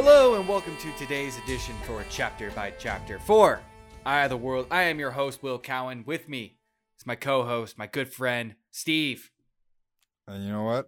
Hello 0.00 0.36
and 0.36 0.48
welcome 0.48 0.76
to 0.76 0.92
today's 0.92 1.36
edition 1.38 1.74
for 1.82 2.04
Chapter 2.08 2.52
by 2.52 2.72
Chapter 2.78 3.18
4. 3.18 3.60
Eye 4.06 4.22
of 4.22 4.30
the 4.30 4.36
World. 4.36 4.68
I 4.70 4.84
am 4.84 5.00
your 5.00 5.10
host, 5.10 5.42
Will 5.42 5.58
Cowan. 5.58 6.04
With 6.06 6.28
me 6.28 6.56
is 7.00 7.04
my 7.04 7.16
co 7.16 7.42
host, 7.44 7.76
my 7.76 7.88
good 7.88 8.12
friend, 8.12 8.54
Steve. 8.70 9.32
And 10.28 10.44
you 10.44 10.52
know 10.52 10.62
what? 10.62 10.86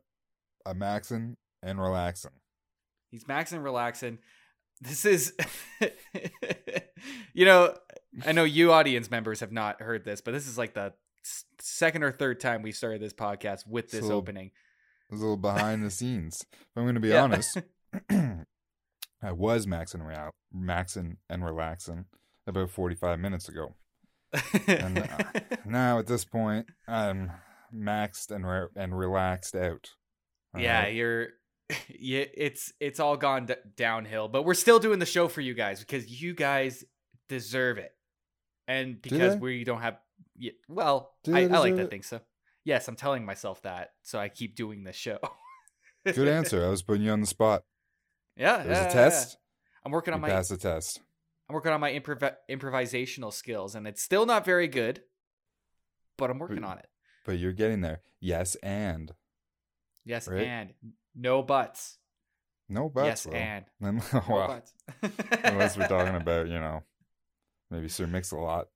I'm 0.65 0.79
maxing 0.79 1.35
and 1.61 1.81
relaxing. 1.81 2.31
He's 3.11 3.25
maxing, 3.25 3.65
relaxing. 3.65 4.19
This 4.81 5.05
is, 5.05 5.35
you 7.35 7.45
know, 7.47 7.75
I 8.25 8.31
know 8.31 8.45
you 8.45 8.73
audience 8.73 9.11
members 9.11 9.41
have 9.41 9.51
not 9.51 9.83
heard 9.83 10.05
this, 10.05 10.21
but 10.21 10.35
this 10.35 10.47
is 10.47 10.57
like 10.57 10.75
the 10.75 10.93
second 11.61 12.05
or 12.05 12.13
third 12.13 12.39
time 12.39 12.63
we 12.63 12.71
started 12.71 13.03
this 13.03 13.13
podcast 13.13 13.67
with 13.67 13.91
this 13.91 14.07
So- 14.07 14.13
opening. 14.13 14.53
It 15.09 15.15
was 15.15 15.21
a 15.21 15.25
little 15.25 15.37
behind 15.37 15.85
the 15.85 15.91
scenes. 15.91 16.47
If 16.53 16.69
I'm 16.77 16.85
going 16.85 16.95
to 16.95 17.01
be 17.01 17.09
Yeah. 17.09 17.25
honest, 17.25 17.59
I 19.23 19.33
was 19.33 19.67
maxing, 19.67 20.07
rea- 20.07 20.31
maxing 20.55 21.17
and 21.29 21.45
relaxing 21.45 22.07
about 22.47 22.71
45 22.71 23.19
minutes 23.19 23.49
ago. 23.49 23.75
And, 24.67 24.99
uh, 24.99 25.19
Now 25.65 25.99
at 25.99 26.07
this 26.07 26.25
point, 26.25 26.67
I'm 26.89 27.31
maxed 27.75 28.31
and 28.31 28.47
re- 28.47 28.69
and 28.77 28.97
relaxed 28.97 29.55
out. 29.55 29.91
All 30.55 30.61
yeah, 30.61 30.83
right? 30.83 30.95
you're. 30.95 31.29
Yeah, 32.01 32.25
it's 32.35 32.73
it's 32.81 32.99
all 32.99 33.17
gone 33.17 33.47
d- 33.47 33.55
downhill, 33.77 34.27
but 34.27 34.45
we're 34.45 34.55
still 34.55 34.81
doing 34.81 34.99
the 34.99 35.07
show 35.07 35.29
for 35.29 35.41
you 35.41 35.55
guys 35.55 35.79
because 35.79 36.21
you 36.21 36.35
guys 36.35 36.85
deserve 37.29 37.79
it, 37.79 37.93
and 38.67 39.01
because 39.01 39.37
we 39.37 39.63
don't 39.63 39.81
have. 39.81 39.99
Yeah, 40.37 40.51
well, 40.69 41.13
Do 41.23 41.37
I, 41.37 41.43
I 41.43 41.45
like 41.47 41.77
to 41.77 41.87
think 41.87 42.03
so. 42.03 42.21
Yes, 42.65 42.89
I'm 42.89 42.97
telling 42.97 43.25
myself 43.25 43.63
that, 43.63 43.91
so 44.03 44.19
I 44.19 44.29
keep 44.29 44.57
doing 44.57 44.83
this 44.83 44.97
show. 44.97 45.19
Good 46.05 46.27
answer. 46.27 46.65
I 46.67 46.71
was 46.71 46.83
putting 46.83 47.03
you 47.05 47.13
on 47.13 47.21
the 47.21 47.27
spot. 47.27 47.63
Yeah, 48.41 48.63
It 48.63 48.69
was 48.69 48.79
yeah, 48.79 48.89
a 48.89 48.93
test. 48.93 49.31
yeah. 49.33 49.81
I'm 49.85 49.93
working 49.93 50.13
You 50.13 50.17
on 50.17 50.21
my 50.23 50.29
passed 50.31 50.51
the 50.51 50.57
test. 50.57 51.01
I'm 51.49 51.55
working 51.55 51.73
on 51.73 51.81
my 51.81 51.91
improv- 51.93 52.37
improvisational 52.51 53.33
skills, 53.33 53.75
and 53.75 53.87
it's 53.87 54.03
still 54.03 54.25
not 54.27 54.45
very 54.45 54.69
good, 54.69 55.03
but 56.17 56.31
I'm 56.31 56.39
working 56.39 56.65
on 56.65 56.79
it. 56.79 56.87
But 57.25 57.39
you're 57.39 57.53
getting 57.53 57.81
there. 57.81 58.01
Yes, 58.21 58.55
and 58.57 59.13
Yes, 60.05 60.27
Right. 60.29 60.47
and 60.47 60.75
no 61.15 61.43
buts. 61.43 61.99
no 62.69 62.89
buts. 62.89 63.27
yes, 63.27 63.35
and 63.35 63.65
Then- 63.81 64.03
no 64.13 64.23
well, 64.29 64.47
buts. 64.49 64.73
unless 65.45 65.77
we're 65.77 65.89
talking 65.89 66.15
about 66.23 66.47
you 66.49 66.59
know 66.61 66.83
maybe 67.71 67.89
Sir 67.89 68.07
Mix 68.07 68.31
a 68.33 68.37
lot. 68.37 68.69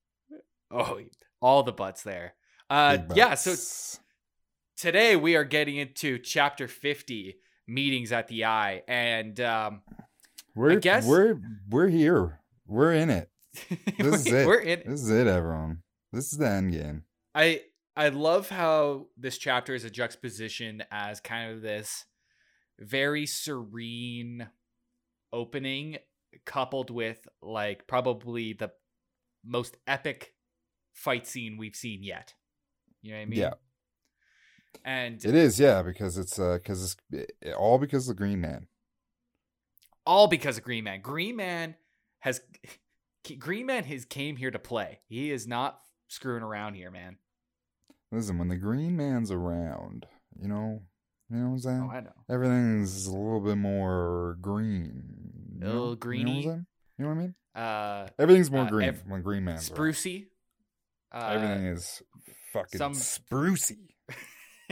Oh, 0.70 1.00
all 1.40 1.62
the 1.62 1.72
butts 1.72 2.02
there. 2.02 2.34
Uh, 2.70 2.98
yeah. 3.14 3.34
So 3.34 3.54
today 4.76 5.14
we 5.16 5.36
are 5.36 5.44
getting 5.44 5.76
into 5.76 6.18
chapter 6.18 6.66
50 6.68 7.36
meetings 7.66 8.12
at 8.12 8.28
the 8.28 8.44
eye 8.44 8.82
and 8.88 9.40
um 9.40 9.82
we're 10.54 10.76
guess- 10.78 11.06
we're 11.06 11.40
we're 11.68 11.88
here. 11.88 12.40
We're 12.66 12.92
in 12.92 13.10
it. 13.10 13.30
This 13.98 14.26
is 14.26 14.32
we're, 14.32 14.38
it. 14.40 14.46
we're 14.46 14.60
in 14.60 14.82
This 14.86 15.02
is 15.02 15.10
it, 15.10 15.26
everyone. 15.26 15.82
This 16.12 16.32
is 16.32 16.38
the 16.38 16.48
end 16.48 16.72
game. 16.72 17.04
i 17.34 17.62
i 17.96 18.08
love 18.08 18.48
how 18.48 19.06
this 19.16 19.38
chapter 19.38 19.74
is 19.74 19.84
a 19.84 19.90
juxtaposition 19.90 20.82
as 20.90 21.20
kind 21.20 21.52
of 21.52 21.62
this 21.62 22.04
very 22.80 23.26
serene 23.26 24.48
opening 25.32 25.98
coupled 26.44 26.90
with 26.90 27.26
like 27.42 27.86
probably 27.86 28.52
the 28.52 28.70
most 29.44 29.76
epic 29.86 30.32
fight 30.92 31.26
scene 31.26 31.56
we've 31.56 31.76
seen 31.76 32.02
yet 32.02 32.34
you 33.02 33.10
know 33.12 33.18
what 33.18 33.22
i 33.22 33.26
mean 33.26 33.38
Yeah. 33.40 33.54
And 34.84 35.24
It 35.24 35.34
is, 35.34 35.58
yeah, 35.58 35.82
because 35.82 36.18
it's 36.18 36.38
uh 36.38 36.54
because 36.62 36.96
it's 37.12 37.32
it, 37.42 37.54
all 37.54 37.78
because 37.78 38.08
of 38.08 38.16
the 38.16 38.18
Green 38.22 38.40
Man. 38.40 38.66
all 40.06 40.26
because 40.28 40.58
of 40.58 40.64
Green 40.64 40.84
Man. 40.84 41.00
Green 41.00 41.36
Man 41.36 41.74
has 42.20 42.40
Green 43.38 43.66
Man 43.66 43.84
has 43.84 44.04
came 44.04 44.36
here 44.36 44.50
to 44.50 44.58
play. 44.58 45.00
He 45.08 45.30
is 45.30 45.46
not 45.46 45.80
screwing 46.08 46.42
around 46.42 46.74
here, 46.74 46.90
man. 46.90 47.16
Listen, 48.12 48.38
when 48.38 48.48
the 48.48 48.56
Green 48.56 48.96
Man's 48.96 49.30
around, 49.30 50.06
you 50.40 50.46
know, 50.48 50.82
you 51.30 51.36
know 51.38 51.46
what 51.46 51.52
I'm 51.54 51.58
saying? 51.58 51.88
Oh, 51.90 51.96
I 51.96 52.00
know. 52.00 52.12
Everything's 52.30 53.06
a 53.06 53.12
little 53.12 53.40
bit 53.40 53.56
more 53.56 54.36
green. 54.40 55.02
You 55.60 55.66
A 55.66 55.72
little 55.72 55.72
know? 55.72 55.72
You 55.72 55.74
know 55.74 55.80
what, 55.86 55.90
I'm 55.92 55.98
greeny. 55.98 56.42
saying? 56.42 56.66
You 56.98 57.04
know 57.04 57.08
what 57.10 57.16
I 57.16 57.20
mean? 57.20 57.34
Uh, 57.54 58.08
Everything's 58.18 58.50
more 58.50 58.64
Uh, 58.64 58.68
green 58.68 58.88
ev- 58.90 59.02
when 59.06 59.22
Green 59.22 59.44
Man's 59.44 59.70
around. 59.70 59.78
sprucey. 59.78 60.26
Uh, 61.10 61.30
Everything 61.34 61.66
is 61.66 62.02
fucking 62.52 62.78
some- 62.78 62.92
sprucey. 62.92 63.93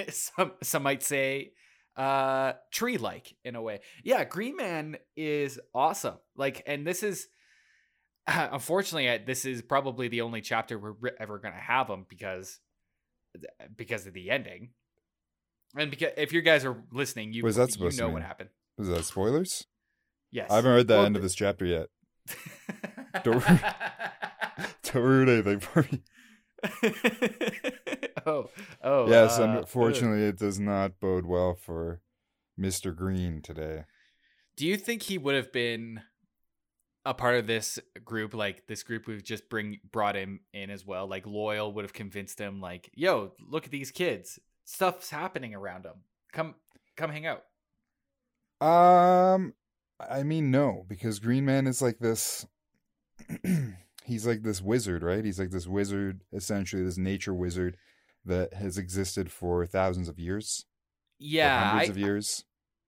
some 0.11 0.53
some 0.63 0.83
might 0.83 1.03
say 1.03 1.53
uh 1.97 2.53
tree 2.73 2.97
like 2.97 3.35
in 3.45 3.55
a 3.55 3.61
way 3.63 3.81
yeah 4.03 4.25
green 4.25 4.57
man 4.57 4.97
is 5.17 5.61
awesome 5.75 6.17
like 6.37 6.63
and 6.67 6.87
this 6.87 7.03
is 7.03 7.29
unfortunately 8.27 9.11
I- 9.11 9.19
this 9.19 9.45
is 9.45 9.61
probably 9.63 10.09
the 10.09 10.23
only 10.23 10.41
chapter 10.41 10.79
we're 10.79 11.11
ever 11.21 11.39
gonna 11.39 11.57
have 11.61 11.89
him 11.89 12.07
because 12.09 12.61
because 13.77 14.07
of 14.07 14.15
the 14.15 14.31
ending 14.31 14.71
and 15.77 15.91
because 15.91 16.13
if 16.17 16.33
you 16.33 16.41
guys 16.43 16.65
are 16.65 16.83
listening 16.93 17.33
you, 17.33 17.43
What 17.43 17.51
is 17.51 17.57
that 17.57 17.69
you 17.69 17.73
supposed 17.73 17.99
to 17.99 18.05
know 18.05 18.11
what 18.11 18.23
happened 18.23 18.51
was 18.79 18.89
that 18.89 19.05
spoilers? 19.05 19.67
yes 20.31 20.51
I 20.51 20.57
haven't 20.57 20.73
read 20.75 20.89
the 20.89 20.95
Well, 20.95 21.07
end 21.07 21.17
of 21.17 21.23
this 21.23 21.35
chapter 21.35 21.65
yet. 21.67 21.89
Don't- 23.25 23.45
Don't 24.85 25.03
ruin 25.03 25.29
anything 25.29 25.61
for 25.61 25.87
me. 25.91 26.03
oh 28.27 28.51
oh 28.83 29.09
yes, 29.09 29.39
uh, 29.39 29.59
unfortunately, 29.59 30.25
it 30.25 30.39
does 30.39 30.61
not 30.61 31.01
bode 31.01 31.27
well 31.27 31.55
for 31.55 32.01
Mr. 32.59 32.95
Green 32.95 33.43
today. 33.43 33.85
Do 34.57 34.67
you 34.67 34.77
think 34.77 35.03
he 35.03 35.19
would 35.19 35.35
have 35.35 35.53
been 35.53 36.03
a 37.05 37.15
part 37.15 37.37
of 37.37 37.47
this 37.47 37.79
group, 38.05 38.35
like 38.35 38.67
this 38.67 38.83
group 38.83 39.07
we've 39.07 39.25
just 39.25 39.49
bring 39.49 39.81
brought 39.91 40.15
him 40.15 40.41
in 40.53 40.71
as 40.71 40.87
well? 40.87 41.07
Like 41.07 41.25
Loial 41.25 41.73
would 41.75 41.85
have 41.85 41.93
convinced 41.93 42.39
him, 42.39 42.61
like, 42.61 42.91
"Yo, 42.95 43.33
look 43.41 43.65
at 43.65 43.71
these 43.71 43.91
kids. 43.91 44.39
Stuff's 44.65 45.11
happening 45.11 45.55
around 45.55 45.85
them. 45.85 46.03
Come, 46.33 46.55
come 46.97 47.11
hang 47.11 47.27
out." 47.27 47.45
Um, 48.65 49.55
I 49.99 50.23
mean, 50.23 50.51
no, 50.51 50.85
because 50.89 51.19
Green 51.19 51.45
Man 51.45 51.67
is 51.67 51.83
like 51.83 51.99
this. 51.99 52.47
he's 54.05 54.27
like 54.27 54.43
this 54.43 54.61
wizard, 54.61 55.03
right? 55.03 55.25
He's 55.25 55.39
like 55.39 55.51
this 55.51 55.67
wizard, 55.67 56.23
essentially 56.33 56.83
this 56.83 56.99
nature 56.99 57.35
wizard 57.35 57.77
that 58.25 58.55
has 58.55 58.79
existed 58.79 59.31
for 59.31 59.67
thousands 59.67 60.09
of 60.09 60.19
years, 60.19 60.65
Yeah, 61.19 61.71
hundreds 61.71 61.89
I, 61.89 61.93
of 61.93 61.99
years, 61.99 62.45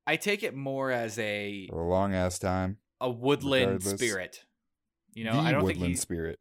I 0.06 0.16
take 0.16 0.42
it 0.42 0.54
more 0.54 0.90
as 0.90 1.18
a 1.18 1.68
a 1.72 1.76
long 1.76 2.14
ass 2.14 2.38
time. 2.38 2.78
a 3.00 3.10
woodland 3.10 3.72
regardless. 3.72 4.00
spirit. 4.00 4.44
You 5.12 5.24
know, 5.24 5.32
the 5.32 5.38
I 5.38 5.52
don't 5.52 5.62
woodland 5.62 5.80
think 5.80 5.88
he's 5.90 6.00
spirit. 6.00 6.38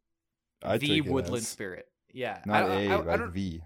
I 0.62 0.78
the 0.78 1.00
woodland 1.02 1.42
as. 1.42 1.48
spirit. 1.48 1.86
Yeah, 2.12 2.40
Not 2.46 2.70
I, 2.70 2.74
a 2.82 2.88
I, 2.88 2.94
I, 2.94 3.16
like 3.16 3.32
the. 3.32 3.60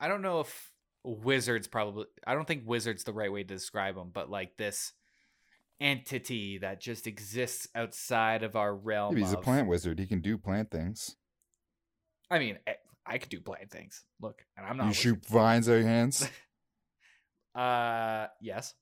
I 0.00 0.08
don't 0.08 0.22
know 0.22 0.40
if 0.40 0.72
wizard's 1.04 1.66
probably 1.66 2.06
I 2.26 2.34
don't 2.34 2.46
think 2.46 2.62
wizard's 2.66 3.04
the 3.04 3.12
right 3.12 3.32
way 3.32 3.42
to 3.42 3.48
describe 3.54 3.94
them, 3.94 4.10
but 4.12 4.30
like 4.30 4.56
this 4.56 4.92
entity 5.80 6.58
that 6.58 6.80
just 6.80 7.06
exists 7.06 7.68
outside 7.74 8.42
of 8.42 8.54
our 8.56 8.74
realm. 8.74 9.14
Maybe 9.14 9.24
he's 9.24 9.32
a 9.32 9.38
plant 9.38 9.68
wizard. 9.68 9.98
He 9.98 10.06
can 10.06 10.20
do 10.20 10.38
plant 10.38 10.70
things. 10.70 11.16
I 12.30 12.38
mean, 12.38 12.58
I, 13.06 13.18
could 13.18 13.28
do 13.28 13.40
blind 13.40 13.70
things. 13.70 14.04
Look, 14.20 14.42
and 14.56 14.66
I'm 14.66 14.76
not. 14.76 14.86
You 14.86 14.92
shoot 14.94 15.24
vines 15.26 15.68
out 15.68 15.72
of 15.76 15.80
your 15.80 15.88
hands. 15.88 16.28
Uh, 17.54 18.28
yes. 18.40 18.72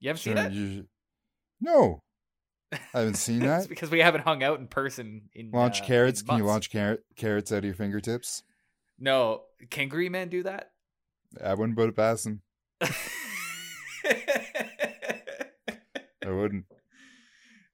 You 0.00 0.08
haven't 0.08 0.20
Sure, 0.22 0.34
seen 0.34 0.42
that? 0.42 0.52
you- 0.52 0.86
No, 1.60 2.02
I 2.72 2.78
haven't 2.94 3.16
seen 3.18 3.42
it's 3.42 3.64
that. 3.64 3.68
because 3.68 3.90
we 3.90 3.98
haven't 3.98 4.22
hung 4.22 4.42
out 4.42 4.58
in 4.58 4.68
person 4.68 5.28
in 5.34 5.50
Launch 5.50 5.80
uh, 5.80 5.84
in 5.84 5.86
carrots. 5.86 6.22
Can 6.22 6.38
you 6.38 6.44
launch 6.44 6.70
carrot 6.70 7.04
carrots 7.16 7.52
out 7.52 7.58
of 7.58 7.64
your 7.66 7.74
fingertips? 7.74 8.42
No, 8.98 9.42
can 9.68 9.88
Green 9.90 10.12
Man 10.12 10.30
do 10.30 10.42
that? 10.44 10.70
I 11.44 11.52
wouldn't 11.52 11.76
put 11.76 11.90
it 11.90 11.94
past 11.94 12.26
him. 12.26 12.40
I 16.24 16.30
wouldn't. 16.30 16.64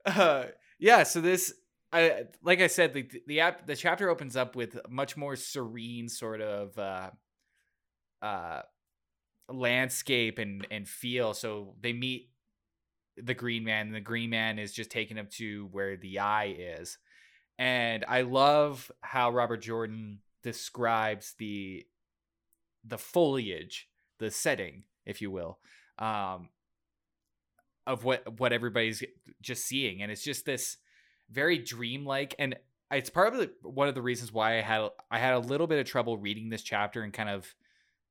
uh, 0.04 0.44
yeah 0.80 1.04
so 1.04 1.20
this 1.20 1.54
i 1.92 2.24
like 2.42 2.60
i 2.60 2.66
said 2.66 2.92
the 2.94 3.08
the 3.26 3.40
app 3.40 3.66
the 3.66 3.76
chapter 3.76 4.08
opens 4.08 4.36
up 4.36 4.56
with 4.56 4.76
a 4.76 4.88
much 4.88 5.16
more 5.16 5.36
serene 5.36 6.08
sort 6.08 6.40
of 6.40 6.78
uh 6.78 7.10
uh 8.22 8.62
landscape 9.48 10.38
and 10.38 10.66
and 10.70 10.88
feel. 10.88 11.34
So 11.34 11.74
they 11.80 11.92
meet 11.92 12.30
the 13.16 13.34
green 13.34 13.64
man 13.64 13.86
and 13.88 13.94
the 13.94 14.00
green 14.00 14.30
man 14.30 14.58
is 14.58 14.72
just 14.72 14.90
taking 14.90 15.16
him 15.16 15.28
to 15.32 15.68
where 15.72 15.96
the 15.96 16.18
eye 16.20 16.56
is. 16.58 16.98
And 17.58 18.04
i 18.08 18.22
love 18.22 18.90
how 19.02 19.30
robert 19.30 19.62
jordan 19.62 20.20
describes 20.42 21.34
the 21.38 21.86
the 22.84 22.98
foliage 22.98 23.88
the 24.18 24.30
setting 24.30 24.84
if 25.04 25.20
you 25.20 25.30
will 25.30 25.58
um 25.98 26.48
of 27.86 28.04
what 28.04 28.38
what 28.38 28.52
everybody's 28.52 29.02
just 29.40 29.64
seeing. 29.64 30.02
And 30.02 30.10
it's 30.10 30.22
just 30.22 30.44
this 30.44 30.76
very 31.32 31.58
dreamlike 31.58 32.34
and 32.38 32.56
it's 32.90 33.10
probably 33.10 33.48
one 33.62 33.88
of 33.88 33.94
the 33.94 34.02
reasons 34.02 34.32
why 34.32 34.58
I 34.58 34.60
had 34.60 34.88
I 35.10 35.18
had 35.18 35.34
a 35.34 35.38
little 35.38 35.66
bit 35.66 35.78
of 35.78 35.86
trouble 35.86 36.18
reading 36.18 36.50
this 36.50 36.62
chapter 36.62 37.02
and 37.02 37.12
kind 37.12 37.30
of 37.30 37.54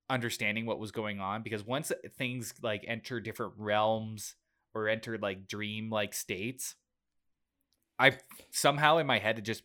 understanding 0.10 0.66
what 0.66 0.80
was 0.80 0.92
going 0.92 1.20
on 1.20 1.44
because 1.44 1.64
once 1.64 1.92
things 2.18 2.54
like 2.62 2.84
enter 2.88 3.20
different 3.20 3.54
realms 3.58 4.36
or 4.74 4.90
enter 4.90 5.18
like 5.18 5.48
dream 5.48 5.90
like 5.90 6.14
states, 6.14 6.76
I 8.00 8.18
somehow 8.50 8.98
in 8.98 9.08
my 9.08 9.20
head 9.20 9.38
it 9.38 9.44
just 9.44 9.64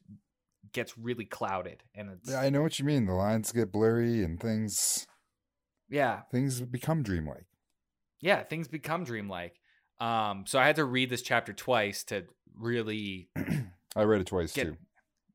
gets 0.73 0.99
really 0.99 1.25
clouded 1.25 1.82
and 1.94 2.11
it's 2.11 2.31
Yeah, 2.31 2.41
I 2.41 2.50
know 2.50 2.62
what 2.62 2.79
you 2.79 2.85
mean. 2.85 3.06
The 3.06 3.14
lines 3.14 3.53
get 3.53 3.73
blurry 3.73 4.23
and 4.23 4.38
things 4.38 5.06
yeah 5.88 6.23
things 6.31 6.61
become 6.61 7.03
dreamlike. 7.03 7.47
yeah 8.20 8.43
things 8.43 8.69
become 8.69 9.05
dreamlike. 9.05 9.55
Um, 9.99 10.44
so 10.47 10.58
I 10.58 10.67
had 10.67 10.76
to 10.76 10.85
read 10.85 11.08
this 11.08 11.23
chapter 11.23 11.55
twice 11.55 12.05
to 12.05 12.25
really 12.58 13.29
I 13.97 14.03
read 14.03 14.20
it 14.20 14.26
twice 14.26 14.53
Get- 14.53 14.67
too. 14.67 14.76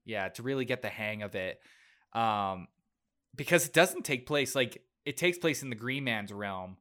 yeah 0.06 0.30
to 0.30 0.44
really 0.44 0.66
get 0.66 0.82
the 0.82 0.90
hang 0.90 1.22
of 1.24 1.36
it 1.36 1.60
um 2.14 2.68
because 3.36 3.66
it 3.66 3.74
doesn't 3.74 4.04
take 4.04 4.26
place 4.28 4.56
like 4.56 4.84
it 5.06 5.18
takes 5.18 5.38
place 5.38 5.64
in 5.64 5.70
the 5.70 5.76
green 5.76 6.04
man's 6.04 6.32
realm 6.34 6.78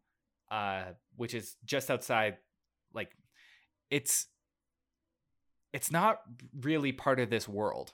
uh 0.50 0.84
which 1.16 1.34
is 1.34 1.56
just 1.64 1.90
outside 1.90 2.36
like 2.92 3.10
it's 3.90 4.26
it's 5.72 5.90
not 5.92 6.20
really 6.60 6.92
part 6.92 7.20
of 7.20 7.30
this 7.30 7.48
world 7.48 7.92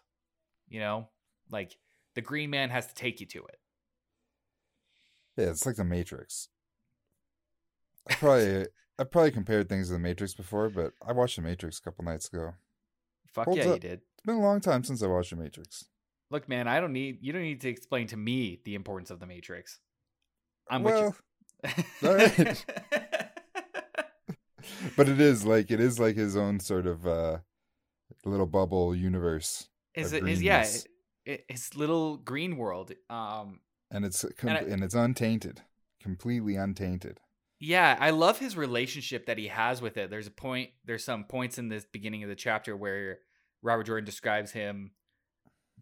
you 0.68 0.80
know 0.80 1.08
like 1.50 1.76
the 2.14 2.22
green 2.22 2.48
man 2.50 2.70
has 2.70 2.86
to 2.86 2.94
take 2.94 3.20
you 3.20 3.26
to 3.26 3.40
it 3.46 3.58
Yeah, 5.36 5.50
it's 5.50 5.66
like 5.66 5.76
the 5.76 5.84
Matrix. 5.84 6.48
Probably 8.08 8.66
I 8.98 9.04
probably 9.04 9.30
compared 9.30 9.68
things 9.68 9.88
to 9.88 9.94
the 9.94 9.98
Matrix 9.98 10.34
before, 10.34 10.68
but 10.70 10.92
I 11.06 11.12
watched 11.12 11.36
the 11.36 11.42
Matrix 11.42 11.78
a 11.78 11.82
couple 11.82 12.04
nights 12.04 12.28
ago. 12.28 12.54
fuck 13.32 13.44
Holds 13.46 13.58
yeah 13.58 13.74
you 13.74 13.78
did 13.78 14.00
It's 14.14 14.22
been 14.24 14.36
a 14.36 14.40
long 14.40 14.60
time 14.60 14.84
since 14.84 15.02
I 15.02 15.06
watched 15.06 15.30
the 15.30 15.36
Matrix. 15.36 15.84
look 16.30 16.48
man 16.48 16.66
i 16.66 16.80
don't 16.80 16.92
need 16.92 17.18
you 17.20 17.32
don't 17.32 17.42
need 17.42 17.60
to 17.60 17.68
explain 17.68 18.06
to 18.08 18.16
me 18.16 18.58
the 18.64 18.74
importance 18.74 19.10
of 19.10 19.20
the 19.20 19.26
matrix 19.26 19.78
i'm 20.70 20.82
well, 20.82 21.14
with 21.62 21.82
you 22.02 22.08
all 22.08 22.14
right. 22.16 22.64
but 24.96 25.08
it 25.08 25.20
is 25.20 25.44
like 25.44 25.70
it 25.70 25.78
is 25.80 25.98
like 26.00 26.16
his 26.16 26.36
own 26.36 26.58
sort 26.60 26.86
of 26.86 27.06
uh 27.06 27.38
little 28.24 28.46
bubble 28.46 28.94
universe, 28.94 29.68
is 29.94 30.12
it 30.12 30.26
is 30.26 30.42
yeah 30.42 30.62
greenness. 30.62 30.86
it, 31.24 31.44
it's 31.48 31.76
little 31.76 32.16
green 32.16 32.56
world 32.56 32.92
um 33.10 33.60
and 33.90 34.04
it's 34.04 34.24
com- 34.36 34.50
And 34.50 34.66
and, 34.72 34.82
it's 34.84 34.94
untainted, 34.94 35.62
completely 36.02 36.56
untainted. 36.56 37.20
Yeah, 37.58 37.96
I 37.98 38.10
love 38.10 38.38
his 38.38 38.56
relationship 38.56 39.26
that 39.26 39.38
he 39.38 39.48
has 39.48 39.80
with 39.80 39.96
it. 39.96 40.10
There's 40.10 40.26
a 40.26 40.30
point, 40.32 40.70
there's 40.84 41.04
some 41.04 41.24
points 41.24 41.58
in 41.58 41.68
this 41.68 41.86
beginning 41.86 42.22
of 42.22 42.28
the 42.28 42.34
chapter 42.34 42.76
where 42.76 43.20
Robert 43.62 43.84
Jordan 43.84 44.04
describes 44.04 44.52
him 44.52 44.90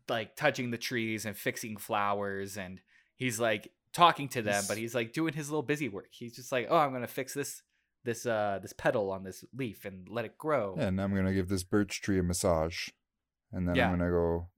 like 0.08 0.36
touching 0.36 0.70
the 0.70 0.78
trees 0.78 1.24
and 1.26 1.36
fixing 1.36 1.76
flowers, 1.76 2.56
and 2.56 2.80
he's 3.16 3.40
like 3.40 3.72
talking 3.92 4.28
to 4.28 4.42
them, 4.42 4.64
but 4.68 4.76
he's 4.76 4.94
like 4.94 5.12
doing 5.12 5.32
his 5.34 5.50
little 5.50 5.62
busy 5.62 5.88
work. 5.88 6.08
He's 6.10 6.36
just 6.36 6.52
like, 6.52 6.68
oh, 6.70 6.76
I'm 6.76 6.92
gonna 6.92 7.06
fix 7.06 7.34
this 7.34 7.62
this 8.04 8.26
uh 8.26 8.58
this 8.60 8.72
petal 8.74 9.10
on 9.10 9.24
this 9.24 9.44
leaf 9.56 9.84
and 9.84 10.06
let 10.08 10.24
it 10.24 10.36
grow. 10.38 10.76
And 10.78 11.00
I'm 11.00 11.14
gonna 11.14 11.32
give 11.32 11.48
this 11.48 11.64
birch 11.64 12.02
tree 12.02 12.18
a 12.18 12.22
massage, 12.22 12.88
and 13.50 13.66
then 13.68 13.74
Yeah. 13.74 13.86
I'm 13.88 13.98
gonna 13.98 14.10
go 14.10 14.48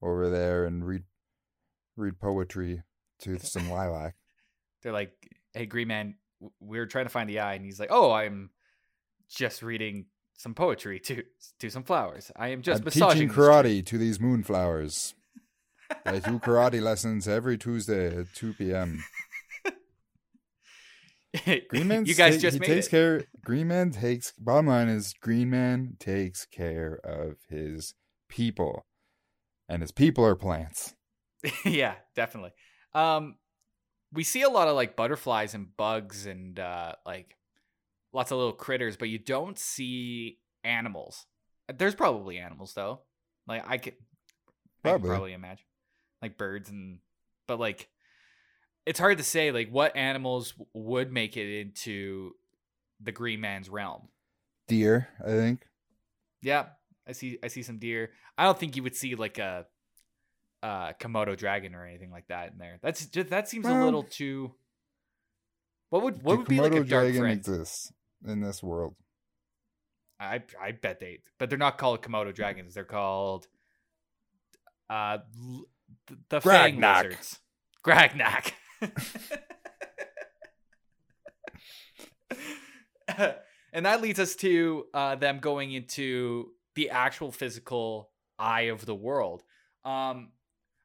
over 0.00 0.30
there 0.30 0.64
and 0.64 0.86
read 0.86 1.02
read 1.96 2.18
poetry 2.18 2.82
to 3.20 3.38
some 3.38 3.68
lilac. 3.70 4.14
They're 4.82 4.92
like, 4.92 5.12
hey, 5.54 5.66
Green 5.66 5.88
Man, 5.88 6.16
we're 6.60 6.86
trying 6.86 7.06
to 7.06 7.10
find 7.10 7.28
the 7.28 7.40
eye, 7.40 7.54
and 7.54 7.64
he's 7.64 7.80
like, 7.80 7.90
oh, 7.90 8.12
I'm 8.12 8.50
just 9.28 9.62
reading 9.62 10.06
some 10.36 10.54
poetry 10.54 11.00
to 11.00 11.22
to 11.60 11.70
some 11.70 11.84
flowers. 11.84 12.30
I 12.36 12.48
am 12.48 12.62
just 12.62 12.80
I'm 12.80 12.84
massaging 12.84 13.08
teaching 13.08 13.28
this 13.28 13.36
tree." 13.36 13.44
karate 13.44 13.86
to 13.86 13.98
these 13.98 14.18
moonflowers. 14.18 15.14
I 16.06 16.18
do 16.18 16.38
karate 16.38 16.80
lessons 16.80 17.28
every 17.28 17.58
Tuesday 17.58 18.16
at 18.16 18.26
2 18.34 18.54
p.m. 18.54 19.04
Green 21.68 21.88
Man, 21.88 22.06
you 22.06 22.14
guys 22.14 22.36
ta- 22.36 22.42
just 22.42 22.58
he 22.58 22.64
takes 22.64 22.86
it. 22.86 22.90
care. 22.90 23.24
Green 23.44 23.68
Man 23.68 23.90
takes. 23.90 24.32
Bottom 24.38 24.68
line 24.68 24.88
is, 24.88 25.12
Green 25.14 25.50
Man 25.50 25.96
takes 25.98 26.46
care 26.46 27.00
of 27.04 27.36
his 27.48 27.94
people, 28.28 28.86
and 29.68 29.82
his 29.82 29.92
people 29.92 30.24
are 30.24 30.36
plants. 30.36 30.94
yeah, 31.64 31.94
definitely. 32.14 32.52
Um, 32.94 33.36
we 34.14 34.24
see 34.24 34.42
a 34.42 34.48
lot 34.48 34.68
of 34.68 34.76
like 34.76 34.96
butterflies 34.96 35.54
and 35.54 35.76
bugs 35.76 36.26
and 36.26 36.58
uh, 36.58 36.92
like 37.04 37.36
lots 38.12 38.30
of 38.30 38.38
little 38.38 38.52
critters, 38.52 38.96
but 38.96 39.08
you 39.08 39.18
don't 39.18 39.58
see 39.58 40.38
animals. 40.62 41.26
There's 41.76 41.94
probably 41.94 42.38
animals 42.38 42.72
though. 42.74 43.00
Like 43.46 43.64
I 43.68 43.78
could, 43.78 43.94
I 43.94 43.96
could 43.96 44.82
Probably. 44.82 45.08
probably 45.08 45.32
imagine 45.32 45.66
like 46.22 46.38
birds 46.38 46.70
and, 46.70 46.98
but 47.46 47.58
like 47.58 47.88
it's 48.86 48.98
hard 48.98 49.18
to 49.18 49.24
say 49.24 49.50
like 49.50 49.68
what 49.70 49.96
animals 49.96 50.54
would 50.74 51.12
make 51.12 51.36
it 51.36 51.60
into 51.60 52.32
the 53.00 53.12
Green 53.12 53.40
Man's 53.40 53.68
realm. 53.68 54.08
Deer, 54.68 55.08
I 55.22 55.30
think. 55.30 55.66
Yeah, 56.40 56.66
I 57.06 57.12
see. 57.12 57.38
I 57.42 57.48
see 57.48 57.62
some 57.62 57.78
deer. 57.78 58.10
I 58.38 58.44
don't 58.44 58.58
think 58.58 58.76
you 58.76 58.82
would 58.82 58.96
see 58.96 59.14
like 59.14 59.38
a, 59.38 59.66
uh 60.64 60.92
Komodo 60.98 61.36
dragon 61.36 61.74
or 61.74 61.86
anything 61.86 62.10
like 62.10 62.26
that 62.28 62.52
in 62.52 62.58
there. 62.58 62.78
That's 62.82 63.06
just 63.06 63.28
that 63.28 63.48
seems 63.48 63.66
a 63.66 63.74
little 63.74 64.02
too. 64.02 64.52
What 65.90 66.02
would 66.02 66.22
what 66.22 66.32
the 66.32 66.38
would 66.38 66.48
be 66.48 66.60
like 66.60 66.72
a 66.72 66.76
Komodo 66.76 66.88
dark 66.88 67.12
dragon 67.12 67.26
exists 67.26 67.92
in 68.26 68.40
this 68.40 68.62
world. 68.62 68.94
I 70.18 70.42
I 70.60 70.72
bet 70.72 71.00
they, 71.00 71.18
but 71.38 71.50
they're 71.50 71.58
not 71.58 71.76
called 71.76 72.02
Komodo 72.02 72.34
dragons. 72.34 72.72
They're 72.72 72.84
called 72.84 73.46
uh 74.88 75.18
the 76.30 76.40
fang 76.40 76.80
Gragnak. 76.80 77.04
lizards. 77.04 77.40
Gragnak. 77.84 78.52
and 83.72 83.84
that 83.84 84.00
leads 84.00 84.18
us 84.18 84.34
to 84.36 84.86
uh, 84.94 85.16
them 85.16 85.40
going 85.40 85.72
into 85.72 86.52
the 86.74 86.90
actual 86.90 87.30
physical 87.30 88.08
eye 88.38 88.62
of 88.62 88.86
the 88.86 88.94
world. 88.94 89.42
Um, 89.84 90.30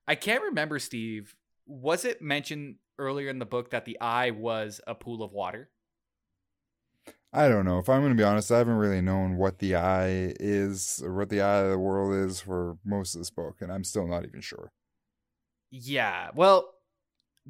I 0.09 0.15
can't 0.15 0.41
remember, 0.41 0.79
Steve. 0.79 1.35
Was 1.67 2.03
it 2.03 2.19
mentioned 2.19 2.77
earlier 2.97 3.29
in 3.29 3.37
the 3.37 3.45
book 3.45 3.69
that 3.69 3.85
the 3.85 4.01
eye 4.01 4.31
was 4.31 4.81
a 4.87 4.95
pool 4.95 5.21
of 5.21 5.33
water? 5.33 5.69
I 7.31 7.47
don't 7.47 7.63
know. 7.63 7.77
If 7.77 7.87
I'm 7.89 8.01
going 8.01 8.11
to 8.11 8.17
be 8.17 8.23
honest, 8.23 8.51
I 8.51 8.57
haven't 8.57 8.77
really 8.77 9.01
known 9.01 9.37
what 9.37 9.59
the 9.59 9.75
eye 9.75 10.33
is 10.39 10.99
or 11.05 11.13
what 11.13 11.29
the 11.29 11.41
eye 11.41 11.59
of 11.59 11.69
the 11.69 11.77
world 11.77 12.15
is 12.27 12.41
for 12.41 12.79
most 12.83 13.13
of 13.13 13.21
this 13.21 13.29
book, 13.29 13.57
and 13.61 13.71
I'm 13.71 13.83
still 13.83 14.07
not 14.07 14.25
even 14.25 14.41
sure. 14.41 14.71
Yeah. 15.69 16.31
Well, 16.33 16.73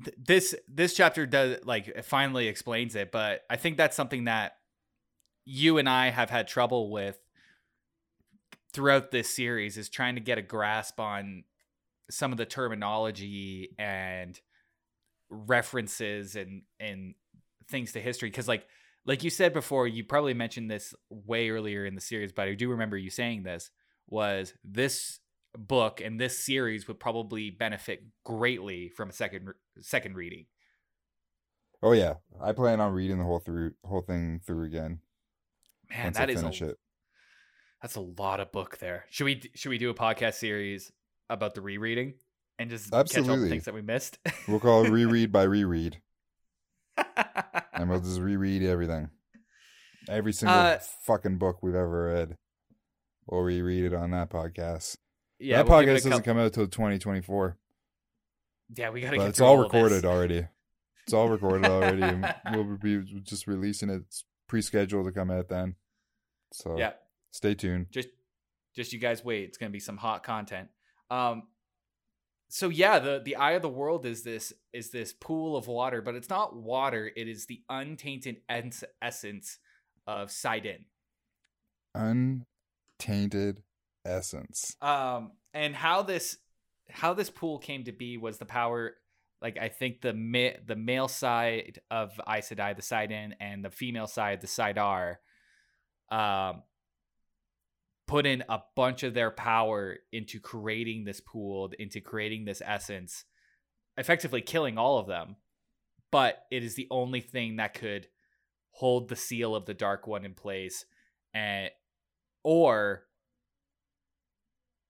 th- 0.03 0.17
this 0.17 0.53
this 0.67 0.93
chapter 0.95 1.25
does 1.25 1.59
like 1.63 2.03
finally 2.03 2.49
explains 2.49 2.93
it, 2.93 3.09
but 3.09 3.43
I 3.49 3.55
think 3.55 3.77
that's 3.77 3.95
something 3.95 4.25
that 4.25 4.57
you 5.45 5.77
and 5.77 5.87
I 5.87 6.09
have 6.09 6.29
had 6.29 6.49
trouble 6.49 6.91
with 6.91 7.17
throughout 8.73 9.11
this 9.11 9.33
series 9.33 9.77
is 9.77 9.87
trying 9.87 10.15
to 10.15 10.21
get 10.21 10.37
a 10.37 10.41
grasp 10.41 10.99
on 10.99 11.45
some 12.09 12.31
of 12.31 12.37
the 12.37 12.45
terminology 12.45 13.75
and 13.77 14.39
references 15.29 16.35
and 16.35 16.63
and 16.79 17.13
things 17.69 17.91
to 17.91 18.01
history 18.01 18.29
because 18.29 18.47
like 18.47 18.65
like 19.05 19.23
you 19.23 19.29
said 19.29 19.53
before 19.53 19.87
you 19.87 20.03
probably 20.03 20.33
mentioned 20.33 20.71
this 20.71 20.93
way 21.09 21.49
earlier 21.49 21.85
in 21.85 21.93
the 21.93 22.01
series 22.01 22.31
but 22.31 22.47
i 22.47 22.55
do 22.55 22.69
remember 22.69 22.97
you 22.97 23.11
saying 23.11 23.43
this 23.43 23.69
was 24.07 24.55
this 24.63 25.19
book 25.57 26.01
and 26.01 26.19
this 26.19 26.37
series 26.37 26.87
would 26.87 26.99
probably 26.99 27.49
benefit 27.49 28.03
greatly 28.23 28.89
from 28.89 29.09
a 29.09 29.13
second 29.13 29.49
second 29.79 30.15
reading. 30.15 30.45
Oh 31.81 31.93
yeah, 31.93 32.15
I 32.41 32.51
plan 32.51 32.81
on 32.81 32.93
reading 32.93 33.17
the 33.17 33.23
whole 33.23 33.39
through 33.39 33.73
whole 33.85 34.01
thing 34.01 34.41
through 34.45 34.65
again 34.65 34.99
man 35.89 36.13
that 36.13 36.29
I 36.29 36.33
is 36.33 36.43
a, 36.43 36.69
it. 36.69 36.77
that's 37.81 37.95
a 37.95 38.01
lot 38.01 38.39
of 38.39 38.51
book 38.51 38.77
there. 38.77 39.05
Should 39.09 39.25
we 39.25 39.51
should 39.55 39.69
we 39.69 39.77
do 39.77 39.89
a 39.89 39.95
podcast 39.95 40.35
series 40.35 40.91
about 41.29 41.53
the 41.55 41.61
rereading 41.61 42.15
and 42.57 42.69
just 42.69 42.91
catch 42.91 43.17
all 43.17 43.37
the 43.37 43.47
things 43.49 43.65
that 43.65 43.73
we 43.73 43.81
missed 43.81 44.17
We'll 44.47 44.59
call 44.59 44.85
it 44.85 44.89
reread 44.89 45.31
by 45.31 45.43
reread, 45.43 46.01
and 47.73 47.89
we'll 47.89 47.99
just 48.01 48.19
reread 48.19 48.63
everything, 48.63 49.09
every 50.09 50.33
single 50.33 50.57
Uh, 50.57 50.77
fucking 51.05 51.37
book 51.37 51.61
we've 51.63 51.75
ever 51.75 52.05
read. 52.13 52.37
We'll 53.27 53.41
reread 53.41 53.85
it 53.85 53.93
on 53.93 54.11
that 54.11 54.29
podcast. 54.29 54.97
yeah 55.39 55.57
that 55.57 55.67
we'll 55.69 55.79
give 55.81 55.89
it 55.89 55.91
a 55.91 55.93
podcast 55.93 55.95
doesn't 55.97 56.11
couple- 56.11 56.25
come 56.25 56.37
out 56.39 56.53
till 56.53 56.67
2024, 56.67 57.57
yeah 58.75 58.89
we 58.89 59.01
gotta 59.01 59.17
but 59.17 59.23
get 59.23 59.29
it's 59.29 59.41
all 59.41 59.57
recorded 59.57 60.05
already. 60.05 60.47
It's 61.05 61.13
all 61.13 61.29
recorded 61.29 61.65
already, 61.69 62.21
we'll 62.53 62.77
be 62.77 63.01
just 63.23 63.47
releasing 63.47 63.89
it. 63.89 64.01
It's 64.07 64.25
pre-scheduled 64.47 65.05
to 65.05 65.11
come 65.11 65.31
out 65.31 65.47
then. 65.49 65.75
So 66.53 66.77
yeah 66.77 66.93
stay 67.31 67.53
tuned. 67.53 67.87
just 67.91 68.09
just 68.75 68.91
you 68.93 68.99
guys 68.99 69.23
wait 69.23 69.43
it's 69.47 69.57
gonna 69.59 69.69
be 69.69 69.79
some 69.79 69.97
hot 69.97 70.23
content 70.23 70.69
um 71.11 71.43
so 72.49 72.69
yeah 72.69 72.99
the 72.99 73.21
the 73.23 73.35
eye 73.35 73.51
of 73.51 73.61
the 73.61 73.69
world 73.69 74.05
is 74.05 74.23
this 74.23 74.53
is 74.73 74.89
this 74.89 75.13
pool 75.13 75.55
of 75.55 75.67
water 75.67 76.01
but 76.01 76.15
it's 76.15 76.29
not 76.29 76.55
water 76.55 77.11
it 77.15 77.27
is 77.27 77.45
the 77.45 77.61
untainted 77.69 78.37
ens- 78.49 78.83
essence 79.01 79.57
of 80.07 80.29
saidin 80.29 80.85
Untainted 81.95 83.63
essence. 84.05 84.75
um 84.81 85.31
and 85.53 85.75
how 85.75 86.01
this 86.01 86.37
how 86.89 87.13
this 87.13 87.29
pool 87.29 87.59
came 87.59 87.83
to 87.83 87.91
be 87.91 88.17
was 88.17 88.37
the 88.37 88.45
power 88.45 88.93
like 89.41 89.57
i 89.59 89.69
think 89.69 90.01
the 90.01 90.13
ma- 90.13 90.57
the 90.65 90.75
male 90.75 91.07
side 91.07 91.79
of 91.91 92.19
Aes 92.27 92.49
Sedai, 92.49 92.75
the 92.75 92.81
saidin 92.81 93.33
and 93.39 93.63
the 93.63 93.69
female 93.69 94.07
side 94.07 94.41
the 94.41 94.47
saidar 94.47 95.15
um, 96.11 96.63
put 98.09 98.25
in 98.25 98.43
a 98.49 98.59
bunch 98.75 99.03
of 99.03 99.13
their 99.13 99.29
power 99.29 99.97
into 100.11 100.39
creating 100.39 101.05
this 101.05 101.21
pool, 101.21 101.71
into 101.77 102.01
creating 102.01 102.43
this 102.43 102.59
essence, 102.65 103.23
effectively 103.97 104.41
killing 104.41 104.79
all 104.79 104.97
of 104.97 105.05
them. 105.05 105.35
But 106.11 106.39
it 106.49 106.63
is 106.63 106.73
the 106.73 106.87
only 106.89 107.21
thing 107.21 107.57
that 107.57 107.75
could 107.75 108.07
hold 108.71 109.09
the 109.09 109.15
seal 109.15 109.55
of 109.55 109.67
the 109.67 109.75
Dark 109.75 110.07
One 110.07 110.25
in 110.25 110.33
place, 110.33 110.85
and 111.35 111.69
or 112.43 113.03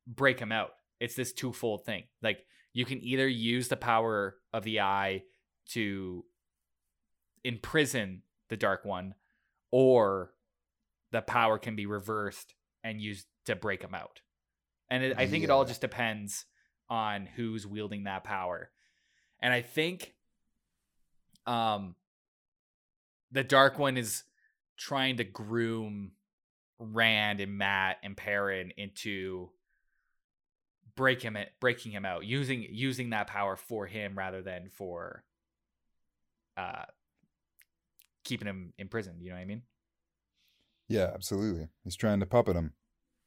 break 0.08 0.40
him 0.40 0.54
out. 0.54 0.72
It's 1.02 1.16
this 1.16 1.34
twofold 1.34 1.84
thing. 1.86 2.04
Like 2.24 2.46
you 2.72 2.86
can 2.86 3.04
either 3.04 3.28
use 3.28 3.68
the 3.68 3.76
power 3.76 4.38
of 4.54 4.64
the 4.64 4.80
eye 4.80 5.24
to 5.72 6.24
imprison 7.44 8.22
the 8.48 8.56
Dark 8.56 8.86
One, 8.86 9.14
or 9.72 10.32
the 11.12 11.22
power 11.22 11.60
can 11.60 11.76
be 11.76 11.86
reversed 11.86 12.54
and 12.84 13.02
use 13.02 13.26
to 13.46 13.56
break 13.56 13.82
him 13.82 13.94
out. 13.94 14.22
And 14.90 15.04
it, 15.04 15.16
I 15.18 15.28
think 15.28 15.44
it 15.44 15.50
all 15.50 15.66
just 15.66 15.82
depends 15.82 16.46
on 16.90 17.28
who's 17.36 17.68
wielding 17.68 18.06
that 18.06 18.24
power. 18.24 18.72
And 19.40 19.54
I 19.54 19.62
think 19.62 20.14
um 21.46 21.96
the 23.32 23.44
Dark 23.44 23.78
One 23.78 23.98
is 23.98 24.24
trying 24.78 25.18
to 25.18 25.24
groom 25.24 26.12
Rand 26.80 27.42
and 27.42 27.58
Mat 27.58 27.98
and 28.02 28.16
Perrin 28.18 28.72
into 28.78 29.50
break 30.96 31.22
him 31.22 31.38
breaking 31.62 31.94
him 31.94 32.04
out 32.06 32.26
using 32.26 32.66
using 32.70 33.12
that 33.12 33.28
power 33.28 33.56
for 33.56 33.86
him 33.86 34.18
rather 34.18 34.42
than 34.42 34.70
for 34.70 35.24
uh 36.58 36.84
keeping 38.26 38.48
him 38.48 38.74
in 38.78 38.90
prison 38.90 39.16
you 39.22 39.30
know 39.30 39.36
what 39.36 39.42
i 39.42 39.46
mean 39.46 39.62
Yeah, 40.90 41.12
absolutely. 41.14 41.70
He's 41.84 41.96
trying 41.96 42.20
to 42.20 42.26
puppet 42.26 42.56
him. 42.56 42.74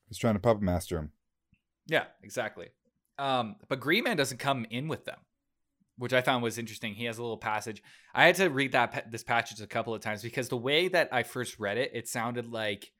He's 0.09 0.19
trying 0.19 0.35
to 0.35 0.41
puppet 0.41 0.63
master 0.63 0.99
him. 0.99 1.13
yeah 1.87 2.05
exactly 2.23 2.69
um 3.19 3.57
but 3.69 3.81
green 3.81 4.05
man 4.05 4.17
doesn't 4.17 4.39
come 4.39 4.67
in 4.71 4.89
with 4.89 5.05
them 5.05 5.19
which 5.97 6.13
i 6.13 6.21
found 6.21 6.43
was 6.43 6.59
interesting 6.59 6.95
he 6.95 7.05
has 7.07 7.19
a 7.19 7.23
little 7.23 7.37
passage 7.39 7.83
i 8.15 8.25
had 8.27 8.35
to 8.35 8.49
read 8.49 8.73
that 8.73 9.11
this 9.11 9.23
passage 9.25 9.61
a 9.61 9.67
couple 9.67 9.95
of 9.95 10.01
times 10.03 10.23
because 10.23 10.49
the 10.49 10.57
way 10.57 10.89
that 10.89 11.09
i 11.13 11.23
first 11.23 11.59
read 11.59 11.79
it 11.79 11.91
it 11.95 12.09
sounded 12.09 12.47
like 12.53 12.93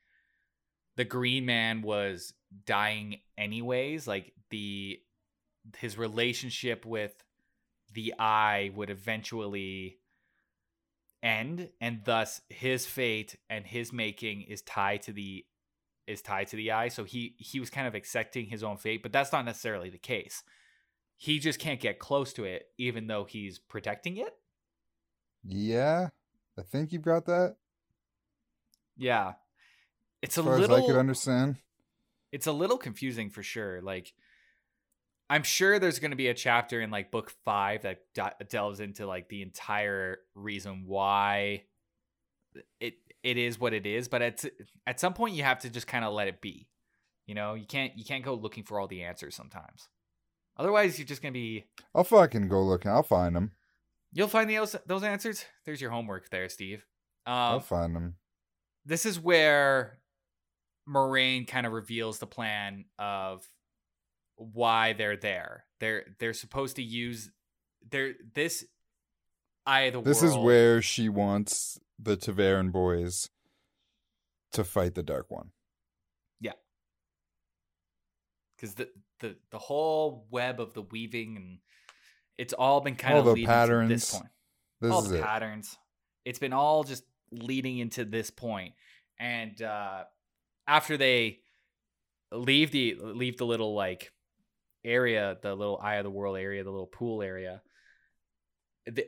the 0.97 1.05
green 1.05 1.45
man 1.45 1.81
was 1.81 2.33
dying 2.65 3.19
anyways 3.37 4.07
like 4.07 4.33
the 4.49 4.99
his 5.77 5.97
relationship 5.97 6.85
with 6.85 7.13
the 7.93 8.13
eye 8.19 8.71
would 8.75 8.89
eventually 8.89 9.97
end 11.23 11.69
and 11.81 12.01
thus 12.05 12.41
his 12.49 12.85
fate 12.85 13.37
and 13.49 13.65
his 13.65 13.93
making 13.93 14.43
is 14.43 14.61
tied 14.61 15.01
to 15.03 15.13
the 15.13 15.45
is 16.07 16.21
tied 16.21 16.47
to 16.47 16.55
the 16.57 16.71
eye 16.71 16.89
so 16.89 17.05
he 17.05 17.35
he 17.37 17.59
was 17.59 17.69
kind 17.69 17.87
of 17.87 17.95
accepting 17.95 18.47
his 18.47 18.63
own 18.63 18.77
fate 18.77 19.01
but 19.01 19.11
that's 19.13 19.31
not 19.31 19.45
necessarily 19.45 19.89
the 19.89 19.97
case 19.97 20.43
he 21.17 21.39
just 21.39 21.59
can't 21.59 21.79
get 21.79 21.99
close 21.99 22.33
to 22.33 22.43
it 22.43 22.67
even 22.77 23.07
though 23.07 23.23
he's 23.23 23.57
protecting 23.59 24.17
it 24.17 24.35
Yeah, 25.43 26.09
I 26.57 26.63
think 26.63 26.91
you've 26.91 27.01
got 27.03 27.25
that. 27.27 27.55
yeah 28.97 29.33
it's 30.21 30.37
a 30.37 30.41
As 30.41 30.45
far 30.45 30.59
little 30.59 30.77
I 30.77 30.81
could 30.81 30.95
understand. 30.97 31.57
it's 32.31 32.47
a 32.47 32.51
little 32.51 32.77
confusing 32.77 33.29
for 33.29 33.43
sure. 33.43 33.81
Like, 33.81 34.13
I'm 35.29 35.43
sure 35.43 35.79
there's 35.79 35.99
going 35.99 36.11
to 36.11 36.17
be 36.17 36.27
a 36.27 36.33
chapter 36.33 36.81
in 36.81 36.91
like 36.91 37.11
book 37.11 37.31
five 37.45 37.83
that 37.83 37.99
de- 38.13 38.35
delves 38.49 38.79
into 38.79 39.07
like 39.07 39.29
the 39.29 39.41
entire 39.41 40.19
reason 40.35 40.83
why 40.85 41.63
it 42.79 42.95
it 43.23 43.37
is 43.37 43.59
what 43.59 43.73
it 43.73 43.85
is. 43.85 44.07
But 44.07 44.21
at 44.21 44.45
at 44.85 44.99
some 44.99 45.13
point, 45.13 45.35
you 45.35 45.43
have 45.43 45.59
to 45.59 45.69
just 45.69 45.87
kind 45.87 46.05
of 46.05 46.13
let 46.13 46.27
it 46.27 46.41
be. 46.41 46.67
You 47.25 47.35
know, 47.35 47.53
you 47.53 47.65
can't 47.65 47.97
you 47.97 48.03
can't 48.05 48.23
go 48.23 48.33
looking 48.35 48.63
for 48.63 48.79
all 48.79 48.87
the 48.87 49.03
answers 49.03 49.35
sometimes. 49.35 49.87
Otherwise, 50.57 50.99
you're 50.99 51.07
just 51.07 51.21
gonna 51.21 51.31
be. 51.31 51.65
I'll 51.95 52.03
fucking 52.03 52.49
go 52.49 52.61
looking. 52.61 52.91
I'll 52.91 53.01
find 53.01 53.35
them. 53.35 53.53
You'll 54.11 54.27
find 54.27 54.49
the 54.49 54.79
those 54.85 55.03
answers. 55.03 55.45
There's 55.65 55.81
your 55.81 55.89
homework 55.89 56.29
there, 56.29 56.47
Steve. 56.49 56.85
I'll 57.25 57.55
Um, 57.55 57.61
find 57.61 57.95
them. 57.95 58.15
this 58.85 59.05
is 59.05 59.19
where 59.19 59.97
Moiraine 60.87 61.47
kind 61.47 61.65
of 61.65 61.71
reveals 61.71 62.19
the 62.19 62.27
plan 62.27 62.85
of 62.99 63.47
why 64.53 64.93
they're 64.93 65.17
there. 65.17 65.65
They're 65.79 66.03
they're 66.19 66.33
supposed 66.33 66.75
to 66.77 66.83
use 66.83 67.29
they're 67.89 68.13
this 68.33 68.65
eye 69.65 69.89
the 69.89 70.01
This 70.01 70.21
world. 70.21 70.37
is 70.37 70.43
where 70.43 70.81
she 70.81 71.09
wants 71.09 71.79
the 71.99 72.15
ta'veren 72.17 72.71
boys 72.71 73.29
to 74.53 74.63
fight 74.63 74.95
the 74.95 75.03
Dark 75.03 75.29
One. 75.31 75.51
Yeah, 76.39 76.53
because 78.55 78.75
the, 78.75 78.89
the 79.19 79.35
the 79.51 79.59
whole 79.59 80.27
web 80.29 80.59
of 80.59 80.73
the 80.73 80.81
weaving 80.81 81.35
and 81.37 81.59
it's 82.37 82.53
all 82.53 82.81
been 82.81 82.95
kind 82.95 83.13
All 83.15 83.19
of 83.19 83.25
the 83.25 83.31
leading 83.33 83.47
to 83.47 83.51
patterns. 83.53 83.89
this 83.89 84.11
point. 84.11 84.29
This 84.81 84.91
all 84.91 85.03
is 85.03 85.09
the 85.09 85.17
it. 85.19 85.23
patterns. 85.23 85.77
It's 86.25 86.39
been 86.39 86.53
all 86.53 86.83
just 86.83 87.03
leading 87.31 87.77
into 87.79 88.05
this 88.05 88.29
point. 88.29 88.73
And 89.19 89.61
uh 89.61 90.03
after 90.67 90.97
they 90.97 91.39
leave 92.31 92.71
the 92.71 92.95
leave 92.99 93.37
the 93.37 93.45
little 93.45 93.73
like 93.75 94.11
area, 94.85 95.37
the 95.41 95.55
little 95.55 95.79
eye 95.81 95.95
of 95.95 96.03
the 96.03 96.09
world 96.11 96.37
area, 96.37 96.63
the 96.63 96.69
little 96.71 96.87
pool 96.87 97.21
area, 97.21 97.61
the, 98.85 99.05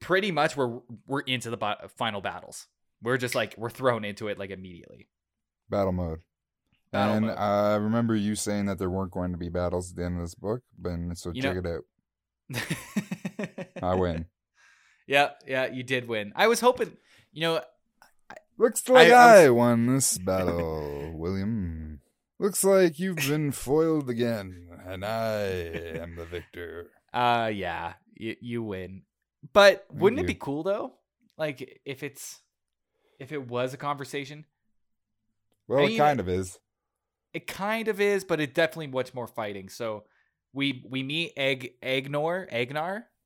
pretty 0.00 0.30
much 0.30 0.56
we're 0.56 0.78
we're 1.06 1.20
into 1.20 1.50
the 1.50 1.56
bo- 1.56 1.74
final 1.96 2.20
battles. 2.20 2.66
We're 3.02 3.16
just 3.18 3.34
like 3.34 3.54
we're 3.58 3.70
thrown 3.70 4.04
into 4.04 4.28
it 4.28 4.38
like 4.38 4.50
immediately. 4.50 5.08
Battle 5.70 5.92
mode. 5.92 6.20
Battle 6.92 7.16
and 7.16 7.26
mode. 7.26 7.36
I 7.36 7.74
remember 7.76 8.14
you 8.16 8.34
saying 8.34 8.66
that 8.66 8.78
there 8.78 8.90
weren't 8.90 9.10
going 9.12 9.32
to 9.32 9.38
be 9.38 9.48
battles 9.48 9.90
at 9.90 9.96
the 9.96 10.04
end 10.04 10.16
of 10.16 10.22
this 10.22 10.34
book, 10.34 10.62
but 10.78 10.92
so 11.14 11.30
You 11.32 11.42
check 11.42 11.62
know- 11.62 11.80
it 12.50 12.60
out. 12.60 12.62
I 13.82 13.94
win. 13.94 14.26
Yeah, 15.06 15.30
yeah, 15.46 15.66
you 15.66 15.82
did 15.82 16.06
win. 16.08 16.32
I 16.36 16.48
was 16.48 16.60
hoping, 16.60 16.92
you 17.32 17.42
know, 17.42 17.60
Looks 18.58 18.88
like 18.88 19.10
I 19.12 19.44
I, 19.44 19.50
was- 19.50 19.56
won 19.56 19.86
this 19.86 20.18
battle, 20.18 21.12
William. 21.14 22.00
Looks 22.40 22.62
like 22.64 22.98
you've 22.98 23.16
been 23.16 23.52
foiled 23.52 24.08
again, 24.10 24.67
and 24.90 25.04
I 25.04 25.40
am 26.00 26.16
the 26.16 26.24
victor. 26.26 26.90
Uh 27.12 27.50
yeah, 27.52 27.94
you 28.14 28.36
you 28.40 28.62
win. 28.62 29.02
But 29.54 29.86
Thank 29.88 30.00
wouldn't 30.02 30.20
it 30.20 30.26
be 30.26 30.34
cool 30.34 30.62
though? 30.62 30.92
Like 31.38 31.80
if 31.86 32.02
it's 32.02 32.42
if 33.18 33.32
it 33.32 33.48
was 33.48 33.72
a 33.72 33.78
conversation, 33.78 34.44
Well, 35.66 35.80
I 35.86 35.90
it 35.90 35.96
kind 35.96 36.20
of 36.20 36.28
is. 36.28 36.58
it 37.32 37.46
kind 37.46 37.88
of 37.88 37.98
is, 37.98 38.24
but 38.24 38.40
it 38.40 38.52
definitely 38.52 38.88
much 38.88 39.14
more 39.14 39.26
fighting. 39.26 39.70
So 39.70 40.04
we 40.52 40.84
we 40.86 41.02
meet 41.02 41.32
Egg 41.34 41.72
Agnar, 41.82 42.46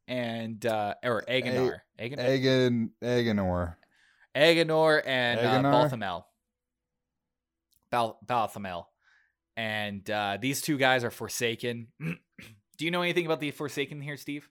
and 0.07 0.65
uh 0.65 0.95
or 1.03 1.23
Agonar, 1.29 1.81
Agon- 1.99 2.19
Agan, 2.21 2.91
Aganor. 3.03 3.75
Agonor 4.37 5.03
and 5.05 5.41
uh, 5.41 5.63
Balthamel. 5.71 6.25
Bal- 7.91 8.19
Balthamel. 8.25 8.87
And 9.57 10.09
uh, 10.11 10.39
these 10.41 10.61
two 10.61 10.79
guys 10.79 11.05
are 11.05 11.11
Forsaken. 11.11 11.89
Do 12.01 12.85
you 12.85 12.91
know 12.91 13.03
anything 13.03 13.27
about 13.27 13.41
the 13.41 13.51
Forsaken 13.51 14.01
here, 14.01 14.17
Steve? 14.17 14.49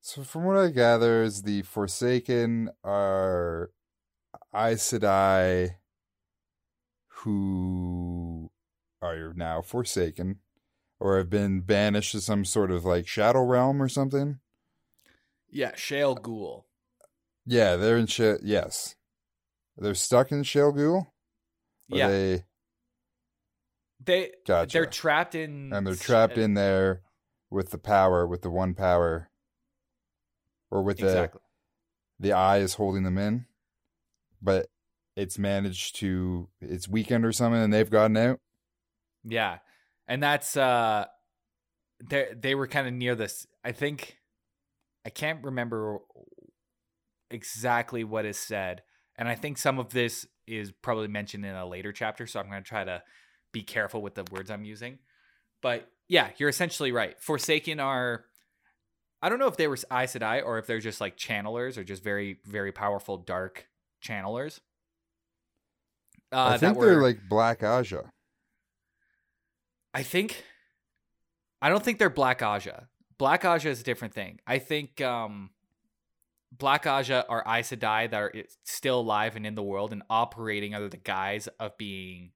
So, 0.00 0.22
from 0.22 0.44
what 0.44 0.56
I 0.56 0.70
gather, 0.70 1.22
is 1.22 1.42
the 1.42 1.62
Forsaken 1.62 2.70
are 2.82 3.70
Aes 4.54 4.82
Sedai 4.92 5.76
who 7.08 8.50
are 9.02 9.34
now 9.34 9.60
Forsaken 9.60 10.36
or 10.98 11.18
have 11.18 11.30
been 11.30 11.60
banished 11.60 12.12
to 12.12 12.20
some 12.20 12.44
sort 12.44 12.70
of 12.70 12.84
like 12.84 13.06
shadow 13.06 13.44
realm 13.44 13.82
or 13.82 13.88
something. 13.88 14.38
Yeah, 15.50 15.72
Shayol 15.72 16.18
Ghul. 16.20 16.64
Yeah, 17.46 17.76
they're 17.76 17.96
in 17.96 18.06
Sh- 18.06 18.40
yes. 18.42 18.94
They're 19.76 19.94
stuck 19.94 20.30
in 20.30 20.42
Shayol 20.42 20.76
Ghul? 20.76 21.06
Yeah, 21.88 22.08
They, 22.08 22.44
they 24.04 24.30
gotcha. 24.46 24.72
they're 24.72 24.86
trapped 24.86 25.34
in 25.34 25.72
and 25.72 25.86
they're 25.86 25.94
trapped 25.94 26.38
in 26.38 26.54
there 26.54 27.02
with 27.50 27.70
the 27.70 27.78
power, 27.78 28.26
with 28.26 28.42
the 28.42 28.50
one 28.50 28.74
power. 28.74 29.30
Or 30.72 30.82
with 30.82 30.98
the 30.98 31.06
exactly. 31.06 31.40
the 32.20 32.32
eye 32.32 32.58
is 32.58 32.74
holding 32.74 33.02
them 33.02 33.18
in, 33.18 33.46
but 34.40 34.66
it's 35.16 35.36
managed 35.36 35.96
to 35.96 36.48
it's 36.60 36.88
weakened 36.88 37.24
or 37.24 37.32
something, 37.32 37.60
and 37.60 37.72
they've 37.72 37.90
gotten 37.90 38.16
out. 38.16 38.38
Yeah, 39.24 39.58
and 40.06 40.22
that's 40.22 40.56
uh, 40.56 41.06
they 42.08 42.28
they 42.38 42.54
were 42.54 42.68
kind 42.68 42.86
of 42.86 42.94
near 42.94 43.16
this. 43.16 43.48
I 43.64 43.72
think 43.72 44.18
I 45.04 45.10
can't 45.10 45.42
remember 45.42 45.98
exactly 47.30 48.04
what 48.04 48.24
is 48.24 48.38
said, 48.38 48.82
and 49.16 49.28
I 49.28 49.34
think 49.34 49.58
some 49.58 49.80
of 49.80 49.90
this 49.90 50.24
is 50.46 50.70
probably 50.70 51.08
mentioned 51.08 51.44
in 51.44 51.54
a 51.56 51.66
later 51.66 51.92
chapter. 51.92 52.28
So 52.28 52.38
I'm 52.38 52.48
going 52.48 52.62
to 52.62 52.68
try 52.68 52.84
to 52.84 53.02
be 53.52 53.62
careful 53.62 54.02
with 54.02 54.14
the 54.14 54.24
words 54.30 54.50
I'm 54.50 54.64
using. 54.64 54.98
But 55.62 55.88
yeah, 56.08 56.30
you're 56.38 56.48
essentially 56.48 56.92
right. 56.92 57.20
Forsaken 57.20 57.80
are. 57.80 58.24
I 59.22 59.28
don't 59.28 59.38
know 59.38 59.48
if 59.48 59.56
they 59.56 59.68
were 59.68 59.76
Aes 59.92 60.14
Sedai 60.14 60.42
or 60.44 60.58
if 60.58 60.66
they're 60.66 60.80
just 60.80 61.00
like 61.00 61.16
channelers 61.16 61.76
or 61.76 61.84
just 61.84 62.02
very, 62.02 62.38
very 62.46 62.72
powerful 62.72 63.18
dark 63.18 63.68
channelers. 64.02 64.60
Uh, 66.32 66.52
I 66.52 66.58
think 66.58 66.76
were, 66.76 66.86
they're 66.86 67.02
like 67.02 67.28
Black 67.28 67.60
Ajah. 67.60 68.06
I 69.92 70.02
think. 70.02 70.44
I 71.60 71.68
don't 71.68 71.82
think 71.82 71.98
they're 71.98 72.08
Black 72.08 72.40
Ajah. 72.40 72.86
Black 73.18 73.42
Ajah 73.42 73.66
is 73.66 73.80
a 73.80 73.84
different 73.84 74.14
thing. 74.14 74.40
I 74.46 74.58
think 74.58 75.02
um, 75.02 75.50
Black 76.52 76.84
Ajah 76.84 77.24
are 77.28 77.44
Aes 77.46 77.70
Sedai 77.70 78.10
that 78.10 78.16
are 78.16 78.32
still 78.64 79.00
alive 79.00 79.36
and 79.36 79.46
in 79.46 79.54
the 79.54 79.62
world 79.62 79.92
and 79.92 80.02
operating 80.08 80.74
under 80.74 80.88
the 80.88 80.96
guise 80.96 81.46
of 81.58 81.76
being 81.76 82.30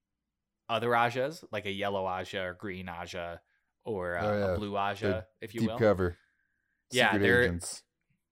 other 0.69 0.89
Ajahs, 0.89 1.43
like 1.51 1.65
a 1.65 1.71
yellow 1.71 2.05
Ajah 2.05 2.49
or 2.49 2.53
green 2.53 2.87
Ajah 2.87 3.39
or 3.83 4.17
uh, 4.17 4.25
Oh, 4.25 4.37
yeah. 4.37 4.53
a 4.53 4.57
blue 4.57 4.73
Ajah, 4.73 5.25
if 5.41 5.53
you 5.53 5.61
Deep 5.61 5.69
will. 5.71 5.77
cover. 5.79 6.17
Yeah, 6.91 7.17
they're- 7.17 7.43
agents. 7.43 7.83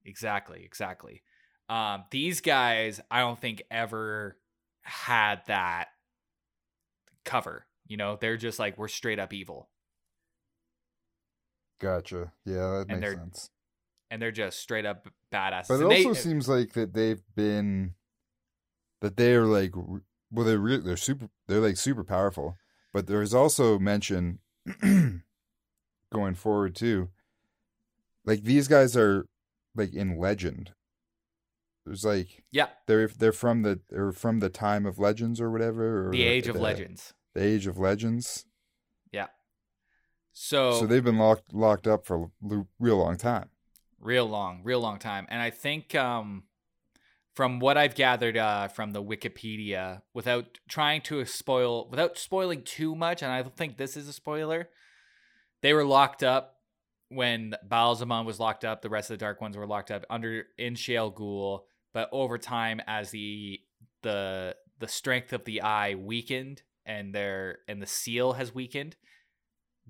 Exactly, 0.05 0.63
exactly. 0.65 1.21
Um, 1.69 2.03
these 2.11 2.41
guys, 2.41 2.99
I 3.09 3.19
don't 3.21 3.39
think 3.39 3.63
ever 3.71 4.37
had 4.81 5.41
that 5.47 5.87
cover. 7.23 7.65
You 7.87 7.97
know, 7.97 8.17
they're 8.19 8.35
just 8.37 8.59
like 8.59 8.77
we're 8.77 8.87
straight 8.89 9.19
up 9.19 9.31
evil, 9.33 9.69
Gotcha. 11.79 12.31
Yeah, 12.45 12.55
that 12.55 12.85
And 12.87 12.87
makes 12.87 13.01
they're- 13.01 13.13
sense. 13.15 13.49
and 14.09 14.21
they're 14.21 14.31
just 14.31 14.59
straight 14.59 14.85
up 14.85 15.07
badass. 15.31 15.67
But 15.67 15.75
it 15.75 15.81
And 15.83 15.91
they- 15.91 16.05
also 16.05 16.13
seems 16.21 16.47
like 16.47 16.73
that 16.73 16.93
they've 16.93 17.21
been 17.35 17.95
that 19.01 19.17
they're 19.17 19.45
like 19.45 19.73
well 20.33 20.45
they're 20.45 20.57
re- 20.59 20.77
they're 20.81 20.97
super 20.97 21.29
they're 21.47 21.61
like 21.61 21.77
super 21.77 22.03
powerful. 22.03 22.57
But 22.91 23.07
there's 23.07 23.33
also 23.33 23.79
mention 23.79 24.39
going 26.11 26.35
forward 26.35 26.75
too. 26.75 27.09
Like 28.25 28.43
these 28.43 28.67
guys 28.67 28.95
are 28.95 29.25
like 29.75 29.93
in 29.93 30.17
legend. 30.19 30.71
There's 31.85 32.05
like 32.05 32.43
yeah, 32.51 32.67
they're 32.87 33.07
they're 33.07 33.31
from 33.33 33.63
the 33.63 33.81
they're 33.89 34.11
from 34.13 34.39
the 34.39 34.49
time 34.49 34.85
of 34.85 34.99
legends 34.99 35.41
or 35.41 35.51
whatever 35.51 36.07
or 36.07 36.11
the 36.11 36.23
Age 36.23 36.47
of 36.47 36.55
the- 36.55 36.61
Legends. 36.61 37.13
The 37.35 37.43
age 37.43 37.65
of 37.65 37.79
legends. 37.79 38.45
Yeah. 39.11 39.25
So, 40.33 40.79
So 40.81 40.85
they've 40.85 41.03
been 41.03 41.17
locked 41.17 41.51
locked 41.51 41.87
up 41.87 42.05
for 42.05 42.15
a 42.15 42.21
l- 42.51 42.67
real 42.79 42.97
long 42.97 43.17
time. 43.17 43.49
real 43.99 44.27
long, 44.27 44.61
real 44.63 44.79
long 44.79 44.99
time, 44.99 45.25
and 45.29 45.41
I 45.41 45.49
think 45.49 45.95
um, 45.95 46.43
from 47.33 47.59
what 47.59 47.77
I've 47.77 47.95
gathered 47.95 48.37
uh, 48.37 48.67
from 48.67 48.91
the 48.91 49.03
Wikipedia, 49.03 50.01
without 50.13 50.59
trying 50.67 51.01
to 51.01 51.25
spoil, 51.25 51.89
without 51.89 52.17
spoiling 52.17 52.61
too 52.61 52.95
much, 52.95 53.21
and 53.21 53.31
I 53.31 53.41
don't 53.41 53.55
think 53.55 53.77
this 53.77 53.97
is 53.97 54.07
a 54.07 54.13
spoiler, 54.13 54.69
they 55.61 55.73
were 55.73 55.85
locked 55.85 56.23
up 56.23 56.57
when 57.09 57.55
Ba'alzamon 57.67 58.25
was 58.25 58.39
locked 58.39 58.65
up. 58.65 58.81
The 58.81 58.89
rest 58.89 59.09
of 59.09 59.17
the 59.17 59.23
Dark 59.23 59.41
Ones 59.41 59.57
were 59.57 59.67
locked 59.67 59.91
up 59.91 60.05
under 60.09 60.45
in 60.57 60.75
Shayol 60.75 61.13
Ghul, 61.13 61.61
but 61.93 62.09
over 62.11 62.37
time, 62.37 62.81
as 62.87 63.11
the 63.11 63.59
the 64.01 64.55
the 64.79 64.87
strength 64.87 65.33
of 65.33 65.45
the 65.45 65.61
eye 65.61 65.95
weakened 65.95 66.61
and 66.85 67.15
their 67.15 67.59
and 67.67 67.81
the 67.81 67.87
seal 67.87 68.33
has 68.33 68.53
weakened, 68.53 68.95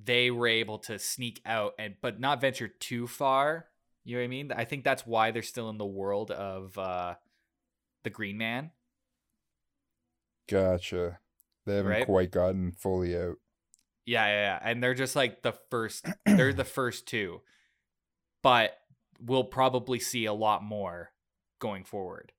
they 0.02 0.32
were 0.32 0.48
able 0.48 0.80
to 0.80 1.00
sneak 1.00 1.42
out 1.46 1.74
and 1.80 1.96
but 2.02 2.20
not 2.20 2.42
venture 2.42 2.68
too 2.68 3.08
far. 3.08 3.68
You 4.06 4.16
know 4.16 4.22
what 4.22 4.26
I 4.26 4.28
mean? 4.28 4.52
I 4.52 4.66
think 4.66 4.84
that's 4.84 5.08
why 5.08 5.32
they're 5.32 5.42
still 5.42 5.70
in 5.70 5.78
the 5.78 5.86
world 5.86 6.30
of 6.30 6.78
uh 6.78 7.16
the 8.04 8.10
Green 8.10 8.38
Man. 8.38 8.72
Gotcha. 10.50 11.20
They 11.66 11.78
haven't 11.78 11.92
Right. 11.92 12.06
quite 12.06 12.32
gotten 12.32 12.72
fully 12.74 13.16
out. 13.18 13.38
Yeah, 14.06 14.26
yeah, 14.28 14.42
yeah. 14.42 14.60
And 14.62 14.84
they're 14.84 14.94
just 14.94 15.16
like 15.16 15.42
the 15.44 15.54
first 15.70 16.06
they're 16.26 16.54
the 16.54 16.66
first 16.66 17.08
two. 17.08 17.42
But 18.42 18.78
we'll 19.20 19.46
probably 19.46 20.00
see 20.00 20.26
a 20.26 20.34
lot 20.34 20.62
more 20.64 21.14
going 21.60 21.86
forward. 21.86 22.34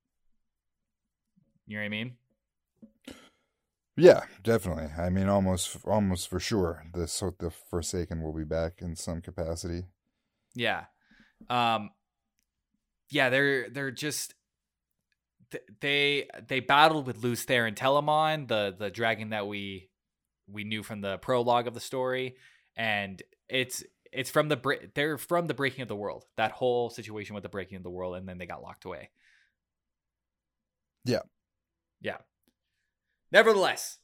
You 1.66 1.76
know 1.78 1.82
what 1.82 1.86
I 1.86 1.88
mean? 1.88 2.16
Yeah, 3.96 4.24
definitely. 4.42 4.88
I 4.98 5.08
mean, 5.08 5.28
almost, 5.28 5.78
almost 5.86 6.28
for 6.28 6.40
sure. 6.40 6.84
The 6.92 7.06
so 7.08 7.34
the 7.38 7.50
Forsaken 7.50 8.22
will 8.22 8.34
be 8.34 8.44
back 8.44 8.82
in 8.82 8.96
some 8.96 9.22
capacity. 9.22 9.84
Yeah. 10.54 10.84
Um 11.48 11.90
yeah, 13.10 13.30
they're 13.30 13.70
they're 13.70 13.90
just 13.90 14.34
th- 15.54 15.64
they 15.80 16.28
they 16.48 16.60
battled 16.60 17.06
with 17.06 17.22
Lews 17.22 17.46
Therin 17.46 17.74
Telamon, 17.74 18.48
the 18.48 18.74
the 18.76 18.90
dragon 18.90 19.30
that 19.30 19.46
we 19.46 19.88
we 20.48 20.64
knew 20.64 20.82
from 20.82 21.00
the 21.00 21.18
prologue 21.18 21.66
of 21.66 21.74
the 21.74 21.80
story, 21.80 22.36
and 22.76 23.22
it's 23.48 23.82
it's 24.12 24.30
from 24.30 24.48
the 24.48 24.56
bre- 24.56 24.86
they're 24.94 25.18
from 25.18 25.46
the 25.46 25.54
breaking 25.54 25.82
of 25.82 25.88
the 25.88 25.96
world. 25.96 26.24
That 26.36 26.52
whole 26.52 26.90
situation 26.90 27.34
with 27.34 27.42
the 27.42 27.48
breaking 27.48 27.76
of 27.76 27.82
the 27.82 27.90
world, 27.90 28.16
and 28.16 28.28
then 28.28 28.38
they 28.38 28.46
got 28.46 28.62
locked 28.62 28.84
away. 28.84 29.10
Yeah. 31.04 31.22
Yeah. 32.00 32.18
Nevertheless, 33.32 33.98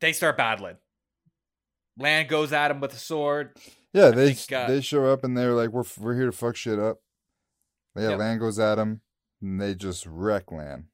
they 0.00 0.12
start 0.12 0.36
battling. 0.36 0.76
Lan 1.98 2.26
goes 2.26 2.52
at 2.52 2.70
him 2.70 2.80
with 2.80 2.92
a 2.92 2.98
sword. 2.98 3.56
Yeah, 3.92 4.10
they 4.10 4.34
think, 4.34 4.52
uh, 4.52 4.66
they 4.66 4.80
show 4.80 5.06
up 5.06 5.22
and 5.22 5.36
they're 5.38 5.52
like, 5.54 5.70
"We're 5.70 5.84
we're 6.00 6.16
here 6.16 6.26
to 6.26 6.32
fuck 6.32 6.56
shit 6.56 6.78
up." 6.78 6.98
Yeah, 7.96 8.10
Yep. 8.10 8.18
Lan 8.18 8.38
goes 8.40 8.58
at 8.58 8.74
them, 8.74 9.00
and 9.42 9.60
they 9.60 9.74
just 9.74 10.06
wreck 10.06 10.50
Lan. 10.52 10.86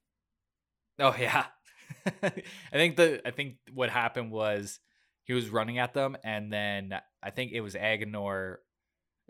Oh 0.98 1.14
yeah. 1.18 1.46
I 2.22 2.30
think 2.72 2.96
the 2.96 3.26
I 3.26 3.30
think 3.30 3.56
what 3.72 3.90
happened 3.90 4.30
was 4.30 4.78
he 5.24 5.32
was 5.32 5.48
running 5.48 5.78
at 5.78 5.94
them 5.94 6.16
and 6.24 6.52
then 6.52 6.94
I 7.22 7.30
think 7.30 7.52
it 7.52 7.60
was 7.60 7.74
Agnor 7.74 8.56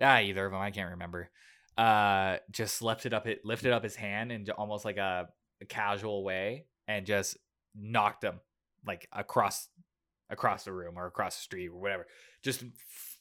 ah 0.02 0.18
either 0.20 0.46
of 0.46 0.52
them 0.52 0.60
I 0.60 0.70
can't 0.70 0.90
remember. 0.92 1.30
Uh 1.78 2.36
just 2.50 2.82
lifted 2.82 3.14
up 3.14 3.26
it 3.26 3.40
lifted 3.44 3.72
up 3.72 3.82
his 3.82 3.96
hand 3.96 4.30
in 4.32 4.46
almost 4.50 4.84
like 4.84 4.96
a, 4.98 5.28
a 5.62 5.64
casual 5.66 6.22
way 6.24 6.66
and 6.88 7.06
just 7.06 7.36
knocked 7.74 8.24
him 8.24 8.40
like 8.86 9.08
across 9.12 9.68
across 10.28 10.64
the 10.64 10.72
room 10.72 10.94
or 10.96 11.06
across 11.06 11.36
the 11.36 11.42
street 11.42 11.68
or 11.68 11.78
whatever. 11.80 12.06
Just 12.42 12.62
f- 12.62 13.18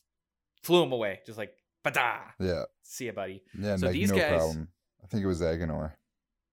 flew 0.64 0.84
him 0.84 0.92
away 0.92 1.20
just 1.26 1.38
like 1.38 1.54
bada. 1.86 2.20
Yeah, 2.40 2.64
See 2.84 3.06
ya 3.06 3.12
buddy. 3.14 3.44
yeah, 3.60 3.76
So 3.78 3.86
like 3.88 3.94
these 3.94 4.12
no 4.12 4.18
guys- 4.18 4.38
problem. 4.38 4.68
I 5.04 5.08
think 5.08 5.24
it 5.24 5.28
was 5.28 5.42
Aginor. 5.42 5.94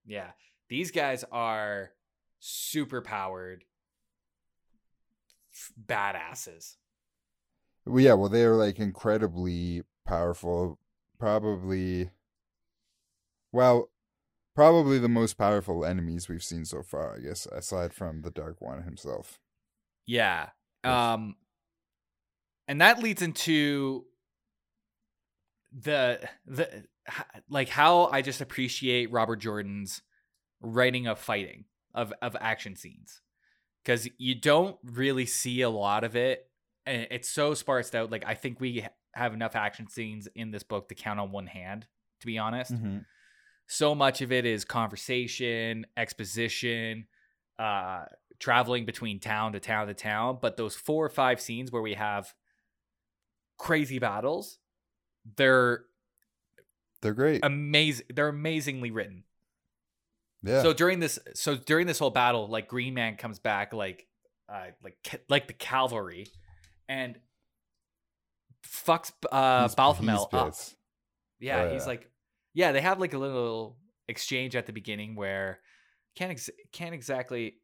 Yeah. 0.04 0.30
These 0.68 0.90
guys 0.90 1.24
are 1.30 1.92
super 2.38 3.00
powered 3.00 3.64
f- 5.52 5.72
badasses. 5.86 6.76
Well, 7.84 8.00
yeah, 8.00 8.14
well, 8.14 8.28
they 8.28 8.44
are 8.44 8.56
like 8.56 8.78
incredibly 8.78 9.82
powerful. 10.06 10.78
Probably, 11.18 12.10
well, 13.52 13.90
probably 14.54 14.98
the 14.98 15.08
most 15.08 15.38
powerful 15.38 15.84
enemies 15.84 16.28
we've 16.28 16.42
seen 16.42 16.64
so 16.64 16.82
far. 16.82 17.16
I 17.16 17.20
guess 17.20 17.46
aside 17.46 17.92
from 17.94 18.22
the 18.22 18.30
Dark 18.30 18.60
One 18.60 18.82
himself. 18.82 19.38
Yeah. 20.06 20.50
Um 20.84 21.36
and 22.68 22.80
that 22.80 23.02
leads 23.02 23.22
into 23.22 24.06
the 25.72 26.28
the 26.44 26.84
like 27.48 27.68
how 27.68 28.06
I 28.06 28.22
just 28.22 28.40
appreciate 28.40 29.10
Robert 29.12 29.36
Jordan's 29.36 30.02
writing 30.60 31.06
of 31.06 31.18
fighting 31.18 31.64
of 31.94 32.12
of 32.22 32.36
action 32.40 32.76
scenes 32.76 33.20
cuz 33.84 34.08
you 34.18 34.34
don't 34.34 34.78
really 34.82 35.26
see 35.26 35.60
a 35.62 35.70
lot 35.70 36.04
of 36.04 36.16
it 36.16 36.50
and 36.84 37.06
it's 37.10 37.28
so 37.28 37.54
sparsed 37.54 37.94
out 37.94 38.10
like 38.10 38.24
I 38.26 38.34
think 38.34 38.60
we 38.60 38.86
have 39.14 39.34
enough 39.34 39.56
action 39.56 39.88
scenes 39.88 40.28
in 40.34 40.50
this 40.50 40.62
book 40.62 40.88
to 40.88 40.94
count 40.94 41.20
on 41.20 41.30
one 41.32 41.46
hand 41.46 41.86
to 42.20 42.26
be 42.26 42.38
honest 42.38 42.72
so 43.68 43.94
much 43.94 44.20
of 44.22 44.30
it 44.30 44.46
is 44.46 44.64
conversation, 44.64 45.86
exposition, 45.96 47.06
uh, 47.58 48.04
traveling 48.38 48.84
between 48.86 49.18
town 49.18 49.52
to 49.54 49.60
town 49.60 49.88
to 49.88 49.94
town. 49.94 50.38
But 50.40 50.56
those 50.56 50.76
four 50.76 51.04
or 51.04 51.08
five 51.08 51.40
scenes 51.40 51.72
where 51.72 51.82
we 51.82 51.94
have 51.94 52.32
crazy 53.58 53.98
battles, 53.98 54.58
they're 55.36 55.84
They're 57.02 57.14
great. 57.14 57.40
amazing. 57.44 58.06
They're 58.14 58.28
amazingly 58.28 58.90
written. 58.90 59.24
yeah. 60.42 60.62
So 60.62 60.72
during 60.72 61.00
this, 61.00 61.18
so 61.34 61.56
during 61.56 61.86
this 61.86 61.98
whole 61.98 62.10
battle, 62.10 62.48
like 62.48 62.68
Green 62.68 62.94
Man 62.94 63.16
comes 63.16 63.38
back, 63.38 63.72
like, 63.72 64.06
uh, 64.48 64.66
like 64.82 64.96
like 65.28 65.46
the 65.46 65.52
cavalry, 65.52 66.26
and 66.88 67.18
fucks 68.64 69.12
uh 69.30 69.62
He's- 69.62 69.74
Balthamel 69.74 70.18
he's 70.18 70.26
up. 70.32 70.54
Yeah, 71.38 71.62
Oh, 71.64 71.72
he's 71.72 71.82
yeah. 71.82 71.86
like, 71.86 72.10
yeah, 72.54 72.72
they 72.72 72.80
have 72.80 72.98
like 72.98 73.12
a 73.12 73.18
little 73.18 73.76
exchange 74.08 74.56
at 74.56 74.66
the 74.66 74.72
beginning 74.72 75.14
where 75.16 75.60
can't 76.14 76.30
ex- 76.30 76.50
can't 76.72 76.94
exactly 76.94 77.56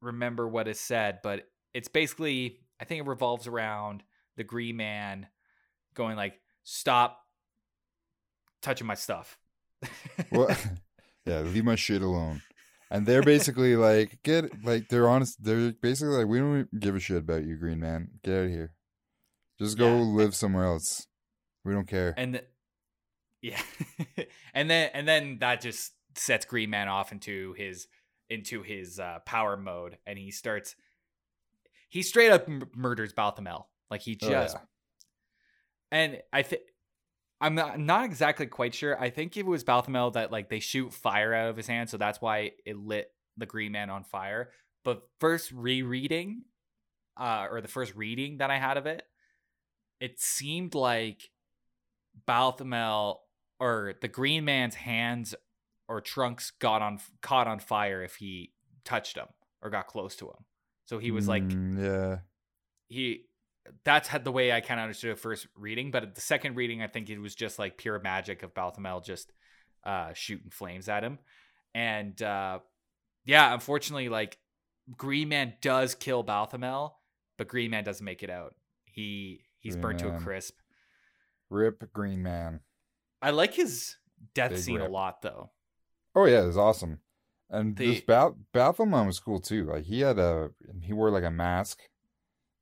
remember 0.00 0.48
what 0.48 0.68
is 0.68 0.80
said, 0.80 1.18
but 1.22 1.46
it's 1.74 1.88
basically 1.88 2.60
I 2.80 2.84
think 2.84 3.00
it 3.04 3.08
revolves 3.08 3.46
around 3.46 4.02
the 4.36 4.44
Green 4.44 4.76
Man 4.76 5.26
going 5.94 6.16
like, 6.16 6.34
"Stop 6.64 7.18
touching 8.62 8.86
my 8.86 8.94
stuff." 8.94 9.38
Well, 10.30 10.48
yeah, 11.26 11.40
leave 11.40 11.64
my 11.64 11.74
shit 11.76 12.02
alone. 12.02 12.42
And 12.90 13.06
they're 13.06 13.22
basically 13.22 13.74
like, 13.88 14.22
get 14.22 14.64
like 14.64 14.88
they're 14.88 15.08
honest. 15.08 15.42
They're 15.42 15.72
basically 15.72 16.14
like, 16.16 16.26
we 16.26 16.38
don't 16.38 16.80
give 16.80 16.94
a 16.96 17.00
shit 17.00 17.16
about 17.18 17.44
you, 17.44 17.56
Green 17.56 17.80
Man. 17.80 18.08
Get 18.22 18.34
out 18.38 18.44
of 18.44 18.50
here. 18.50 18.72
Just 19.58 19.76
go 19.78 19.96
Yeah. 19.96 20.02
live 20.02 20.34
somewhere 20.34 20.64
else. 20.64 21.06
We 21.64 21.72
don't 21.72 21.86
care. 21.88 22.14
and 22.16 22.34
th- 22.34 22.44
yeah, 23.40 23.60
and 24.54 24.70
then 24.70 24.90
and 24.94 25.06
then 25.08 25.38
that 25.40 25.60
just 25.60 25.92
sets 26.14 26.44
Green 26.44 26.70
Man 26.70 26.88
off 26.88 27.10
into 27.12 27.54
his 27.54 27.88
into 28.30 28.62
his 28.62 29.00
uh, 29.00 29.18
power 29.26 29.56
mode, 29.56 29.98
and 30.06 30.18
he 30.18 30.30
starts. 30.30 30.74
He 31.88 32.02
straight 32.02 32.30
up 32.30 32.48
m- 32.48 32.70
murders 32.74 33.12
Balthamel. 33.12 33.64
Like 33.90 34.00
he 34.02 34.16
Oh, 34.22 34.28
just 34.30 34.56
yeah. 34.56 34.60
and 35.90 36.22
I 36.32 36.42
think 36.42 36.62
I'm 37.42 37.56
not 37.56 37.78
not 37.78 38.04
exactly 38.04 38.46
quite 38.46 38.72
sure. 38.72 38.98
I 38.98 39.10
think 39.10 39.36
if 39.36 39.40
it 39.40 39.46
was 39.46 39.64
Balthamel 39.64 40.12
that 40.12 40.30
like 40.30 40.48
they 40.48 40.60
shoot 40.60 40.94
fire 40.94 41.34
out 41.34 41.50
of 41.50 41.56
his 41.56 41.66
hand, 41.66 41.90
so 41.90 41.96
that's 41.96 42.20
why 42.20 42.52
it 42.64 42.76
lit 42.76 43.10
the 43.36 43.46
Green 43.46 43.72
Man 43.72 43.90
on 43.90 44.04
fire. 44.04 44.50
But 44.84 45.02
first 45.18 45.50
rereading, 45.52 46.44
uh, 47.16 47.48
or 47.50 47.60
the 47.60 47.68
first 47.68 47.94
reading 47.96 48.38
that 48.38 48.50
I 48.50 48.58
had 48.58 48.76
of 48.76 48.86
it, 48.86 49.02
it 50.00 50.20
seemed 50.20 50.74
like 50.74 51.30
Balthamel 52.28 53.18
or 53.58 53.94
the 54.00 54.08
Green 54.08 54.44
Man's 54.44 54.76
hands 54.76 55.34
or 55.88 56.00
trunks 56.00 56.52
got 56.52 56.80
on 56.80 57.00
caught 57.22 57.48
on 57.48 57.58
fire 57.58 58.02
if 58.02 58.16
he 58.16 58.52
touched 58.84 59.16
him 59.16 59.26
or 59.60 59.70
got 59.70 59.88
close 59.88 60.14
to 60.16 60.26
him. 60.26 60.44
So 60.84 60.98
he 60.98 61.10
was 61.10 61.26
like 61.26 61.42
Mm, 61.44 61.82
yeah. 61.82 62.18
he 62.86 63.24
that's 63.84 64.08
had 64.08 64.24
the 64.24 64.32
way 64.32 64.52
I 64.52 64.60
kind 64.60 64.80
of 64.80 64.84
understood 64.84 65.10
it 65.10 65.18
first 65.18 65.46
reading, 65.56 65.90
but 65.90 66.02
at 66.02 66.14
the 66.14 66.20
second 66.20 66.56
reading, 66.56 66.82
I 66.82 66.86
think 66.86 67.10
it 67.10 67.18
was 67.18 67.34
just 67.34 67.58
like 67.58 67.76
pure 67.78 67.98
magic 68.00 68.42
of 68.42 68.54
Balthamel 68.54 69.04
just 69.04 69.32
uh 69.84 70.12
shooting 70.14 70.50
flames 70.50 70.88
at 70.88 71.04
him. 71.04 71.18
And 71.74 72.20
uh 72.22 72.60
yeah, 73.24 73.52
unfortunately, 73.54 74.08
like 74.08 74.38
Green 74.96 75.28
Man 75.28 75.54
does 75.62 75.94
kill 75.94 76.24
Balthamel, 76.24 76.92
but 77.38 77.48
Green 77.48 77.70
Man 77.70 77.84
doesn't 77.84 78.04
make 78.04 78.22
it 78.22 78.30
out. 78.30 78.54
He 78.84 79.42
he's 79.58 79.74
Green 79.74 79.82
burnt 79.82 79.98
to 80.00 80.14
a 80.14 80.18
crisp. 80.18 80.54
Rip 81.50 81.92
Green 81.92 82.22
Man. 82.22 82.60
I 83.20 83.30
like 83.30 83.54
his 83.54 83.96
death 84.34 84.50
Big 84.50 84.58
scene 84.58 84.80
a 84.80 84.88
lot 84.88 85.22
though. 85.22 85.50
Oh 86.14 86.26
yeah, 86.26 86.42
it 86.42 86.46
was 86.46 86.58
awesome. 86.58 86.98
And 87.48 87.76
The- 87.76 87.94
this 87.94 88.00
Ba- 88.00 88.34
Baphomet 88.52 89.06
was 89.06 89.20
cool 89.20 89.38
too. 89.40 89.66
Like 89.66 89.84
he 89.84 90.00
had 90.00 90.18
a 90.18 90.50
he 90.82 90.92
wore 90.92 91.10
like 91.10 91.24
a 91.24 91.30
mask 91.30 91.78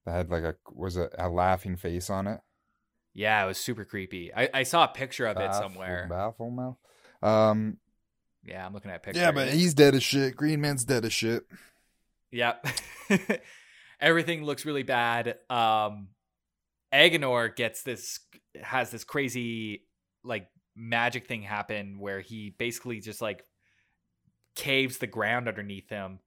that 0.07 0.13
had 0.13 0.31
like 0.31 0.43
a 0.45 0.55
was 0.73 0.97
a, 0.97 1.09
a 1.19 1.29
laughing 1.29 1.77
face 1.77 2.11
on 2.11 2.27
it. 2.27 2.41
Yeah, 3.13 3.43
it 3.45 3.47
was 3.49 3.59
super 3.59 3.85
creepy. 3.85 4.33
I, 4.35 4.49
I 4.55 4.63
saw 4.63 4.85
a 4.85 4.89
picture 4.89 5.27
of 5.27 5.37
it 5.37 5.51
Baff- 5.51 5.59
somewhere. 5.61 6.07
Baphomet. 6.09 6.75
Um 7.23 7.79
Yeah, 8.45 8.65
I'm 8.65 8.73
looking 8.73 8.91
at 8.91 9.03
pictures. 9.03 9.21
yeah, 9.21 9.33
but 9.33 9.49
he's 9.49 9.75
dead 9.75 9.95
as 9.95 10.03
shit. 10.03 10.37
Green 10.37 10.61
Man's 10.61 10.85
dead 10.85 11.05
as 11.05 11.13
shit. 11.13 11.43
Yep. 12.31 12.67
Everything 14.01 14.45
looks 14.45 14.65
really 14.65 14.85
bad. 14.85 15.37
Um 15.51 16.09
Aginor 16.93 17.55
gets 17.55 17.83
this 17.83 18.21
has 18.63 18.91
this 18.91 19.05
crazy 19.05 19.85
like 20.25 20.49
magic 20.77 21.27
thing 21.27 21.43
happen 21.43 21.99
where 21.99 22.21
he 22.21 22.55
basically 22.59 23.01
just 23.01 23.21
like 23.21 23.45
caves 24.57 24.99
the 24.99 25.07
ground 25.07 25.47
underneath 25.49 25.89
him 25.89 26.19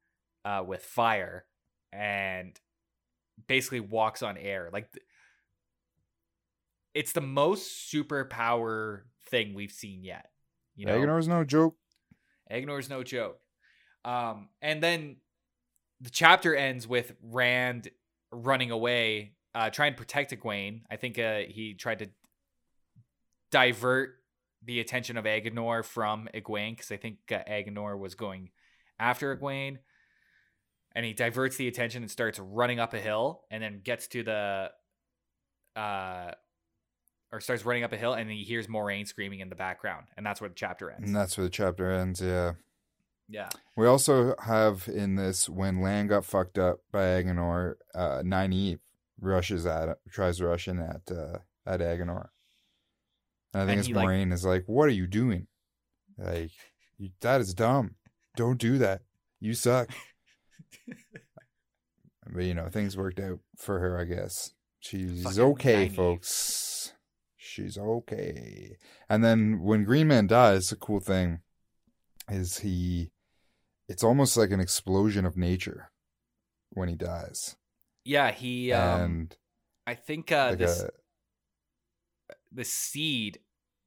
uh 0.45 0.63
with 0.65 0.83
fire 0.83 1.45
and 1.91 2.59
basically 3.47 3.79
walks 3.79 4.21
on 4.21 4.37
air. 4.37 4.69
Like 4.71 4.89
it's 6.93 7.13
the 7.13 7.21
most 7.21 7.91
superpower 7.91 9.01
thing 9.27 9.53
we've 9.53 9.71
seen 9.71 10.03
yet. 10.03 10.29
You 10.75 10.85
know, 10.85 10.99
Aginor's 10.99 11.27
no 11.27 11.43
joke. 11.43 11.75
Agnor's 12.51 12.89
no 12.89 13.03
joke. 13.03 13.39
Um, 14.05 14.49
and 14.61 14.81
then 14.81 15.17
the 16.01 16.09
chapter 16.09 16.55
ends 16.55 16.87
with 16.87 17.13
Rand 17.21 17.89
running 18.31 18.71
away, 18.71 19.35
uh, 19.55 19.69
trying 19.69 19.93
to 19.93 19.97
protect 19.97 20.31
Egwene. 20.31 20.81
I 20.91 20.97
think 20.97 21.17
uh, 21.17 21.41
he 21.47 21.73
tried 21.73 21.99
to 21.99 22.09
divert 23.51 24.15
the 24.65 24.79
attention 24.79 25.17
of 25.17 25.25
Aginor 25.25 25.83
from 25.83 26.27
Egwene 26.33 26.75
because 26.75 26.91
I 26.91 26.97
think 26.97 27.17
uh, 27.31 27.39
Aginor 27.49 27.97
was 27.97 28.15
going 28.15 28.49
after 28.99 29.35
Egwene. 29.35 29.77
And 30.95 31.05
he 31.05 31.13
diverts 31.13 31.57
the 31.57 31.67
attention 31.67 32.03
and 32.03 32.11
starts 32.11 32.37
running 32.39 32.79
up 32.79 32.93
a 32.93 32.99
hill 32.99 33.41
and 33.49 33.63
then 33.63 33.81
gets 33.83 34.07
to 34.09 34.23
the 34.23 34.69
uh 35.75 36.31
or 37.31 37.39
starts 37.41 37.65
running 37.65 37.83
up 37.83 37.91
a 37.91 37.97
hill 37.97 38.13
and 38.13 38.29
he 38.29 38.43
hears 38.43 38.67
Moiraine 38.67 39.07
screaming 39.07 39.39
in 39.39 39.49
the 39.49 39.55
background 39.55 40.05
and 40.15 40.25
that's 40.25 40.39
where 40.39 40.49
the 40.49 40.55
chapter 40.55 40.91
ends. 40.91 41.07
And 41.07 41.15
that's 41.15 41.35
where 41.37 41.45
the 41.45 41.49
chapter 41.49 41.89
ends, 41.89 42.21
yeah. 42.21 42.53
Yeah. 43.27 43.49
We 43.75 43.87
also 43.87 44.35
have 44.43 44.87
in 44.87 45.15
this 45.15 45.49
when 45.49 45.81
Lan 45.81 46.07
got 46.07 46.25
fucked 46.25 46.59
up 46.59 46.79
by 46.91 47.01
Aginor, 47.01 47.75
uh 47.95 48.21
Nynaeve 48.23 48.79
rushes 49.19 49.65
at 49.65 49.97
tries 50.11 50.37
to 50.37 50.45
rush 50.47 50.67
in 50.67 50.79
at 50.79 51.01
uh 51.11 51.39
at 51.65 51.79
Aginor. 51.79 52.27
And 53.53 53.63
I 53.63 53.65
think 53.65 53.69
And 53.71 53.79
it's 53.79 53.87
he, 53.87 53.93
like- 53.95 54.07
Moiraine 54.07 54.31
is 54.33 54.45
like, 54.45 54.65
What 54.67 54.85
are 54.89 54.91
you 54.91 55.07
doing? 55.07 55.47
Like 56.19 56.51
that 57.21 57.41
is 57.41 57.55
dumb. 57.55 57.95
Don't 58.35 58.59
do 58.59 58.77
that. 58.77 59.01
You 59.39 59.55
suck. 59.55 59.89
but 62.33 62.43
you 62.43 62.53
know, 62.53 62.69
things 62.69 62.97
worked 62.97 63.19
out 63.19 63.39
for 63.57 63.79
her, 63.79 63.99
I 63.99 64.05
guess. 64.05 64.51
She's 64.79 65.23
Fucking 65.23 65.41
okay, 65.41 65.89
Nynaeve. 65.89 65.95
folks. 65.95 66.93
She's 67.37 67.77
okay. 67.77 68.77
And 69.09 69.23
then 69.23 69.61
when 69.61 69.83
Green 69.83 70.07
Man 70.07 70.27
dies, 70.27 70.67
the 70.67 70.75
cool 70.75 70.99
thing 70.99 71.39
is 72.29 72.59
he 72.59 73.11
it's 73.87 74.03
almost 74.03 74.37
like 74.37 74.51
an 74.51 74.59
explosion 74.59 75.25
of 75.25 75.37
nature 75.37 75.91
when 76.71 76.89
he 76.89 76.95
dies. 76.95 77.55
Yeah, 78.05 78.31
he 78.31 78.71
um 78.71 79.01
and 79.01 79.37
I 79.85 79.95
think 79.95 80.31
uh 80.31 80.47
like 80.51 80.57
this 80.57 80.83
a 80.83 80.89
the 82.51 82.63
seed 82.63 83.39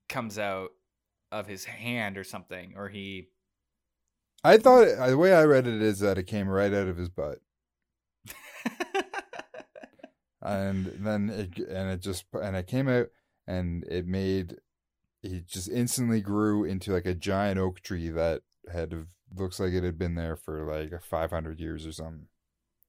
comes 0.08 0.38
out 0.38 0.70
of 1.32 1.46
his 1.46 1.64
hand 1.64 2.18
or 2.18 2.24
something 2.24 2.74
or 2.76 2.88
he 2.88 3.28
I 4.46 4.58
thought 4.58 5.08
the 5.08 5.18
way 5.18 5.34
I 5.34 5.44
read 5.44 5.66
it 5.66 5.82
is 5.82 5.98
that 6.00 6.18
it 6.18 6.24
came 6.24 6.48
right 6.48 6.72
out 6.72 6.86
of 6.88 6.96
his 6.96 7.08
butt. 7.08 7.38
and 10.42 10.86
then 11.00 11.30
it 11.30 11.58
and 11.58 11.90
it 11.90 12.00
just 12.00 12.24
and 12.32 12.56
it 12.56 12.66
came 12.66 12.88
out 12.88 13.08
and 13.46 13.84
it 13.84 14.06
made 14.06 14.56
he 15.22 15.40
just 15.40 15.68
instantly 15.68 16.20
grew 16.20 16.64
into 16.64 16.92
like 16.92 17.06
a 17.06 17.14
giant 17.14 17.58
oak 17.58 17.80
tree 17.80 18.08
that 18.10 18.42
had 18.72 19.06
looks 19.34 19.58
like 19.58 19.72
it 19.72 19.82
had 19.82 19.98
been 19.98 20.14
there 20.14 20.36
for 20.36 20.64
like 20.64 21.02
500 21.02 21.58
years 21.58 21.84
or 21.86 21.92
something 21.92 22.28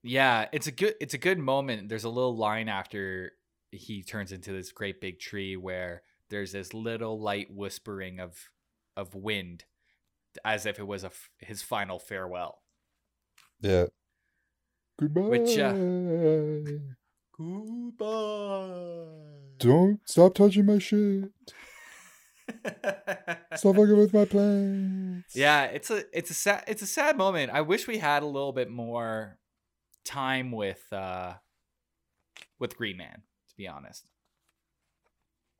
Yeah, 0.04 0.46
it's 0.52 0.68
a 0.68 0.72
good 0.72 0.96
it's 1.02 1.16
a 1.16 1.18
good 1.20 1.40
moment. 1.40 1.90
There's 1.90 2.04
a 2.04 2.10
little 2.10 2.38
line 2.38 2.70
after 2.70 3.32
he 3.72 4.04
turns 4.04 4.32
into 4.32 4.52
this 4.52 4.72
great 4.72 5.02
big 5.02 5.20
tree 5.20 5.58
where 5.58 6.04
there's 6.30 6.52
this 6.52 6.74
little 6.74 7.20
light 7.20 7.48
whispering 7.50 8.20
of 8.20 8.38
of 8.96 9.16
wind 9.16 9.66
as 10.46 10.66
if 10.66 10.80
it 10.80 10.88
was 10.88 11.04
a 11.04 11.08
f- 11.08 11.30
his 11.40 11.62
final 11.62 12.00
farewell. 12.00 12.62
yeah 13.62 13.86
goodbye 15.00 15.22
Which, 15.22 15.58
uh, 15.58 15.74
Goodbye. 17.38 19.06
don't 19.60 20.00
stop 20.06 20.34
touching 20.36 20.66
my 20.66 20.80
shit 20.80 21.32
stop 23.56 23.76
fucking 23.76 23.98
with 23.98 24.14
my 24.14 24.26
plants 24.26 25.28
Yeah, 25.36 25.66
it's 25.66 25.92
a 25.92 26.04
it's 26.18 26.32
a 26.32 26.34
sad 26.34 26.64
it's 26.68 26.82
a 26.82 26.88
sad 26.88 27.18
moment. 27.18 27.52
I 27.52 27.62
wish 27.62 27.88
we 27.88 27.98
had 27.98 28.24
a 28.24 28.26
little 28.26 28.54
bit 28.54 28.70
more 28.70 29.38
time 30.06 30.52
with 30.52 30.82
uh 30.94 31.34
with 32.60 32.78
Green 32.78 32.98
Man, 32.98 33.22
to 33.50 33.56
be 33.58 33.68
honest. 33.68 34.08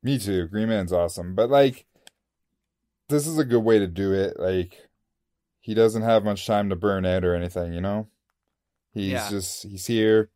Me 0.02 0.18
too. 0.18 0.46
Green 0.48 0.68
Man's 0.68 0.92
awesome. 0.92 1.34
But 1.34 1.50
like 1.50 1.86
this 3.08 3.26
is 3.26 3.38
a 3.38 3.44
good 3.44 3.62
way 3.64 3.78
to 3.78 3.86
do 3.86 4.12
it. 4.12 4.38
Like 4.38 4.88
he 5.60 5.74
doesn't 5.74 6.02
have 6.02 6.24
much 6.24 6.46
time 6.46 6.70
to 6.70 6.76
burn 6.76 7.06
out 7.06 7.24
or 7.24 7.34
anything, 7.34 7.72
you 7.72 7.80
know? 7.80 8.08
He's 8.92 9.12
Yeah. 9.12 9.30
just 9.30 9.64
he's 9.64 9.86
here. 9.86 10.30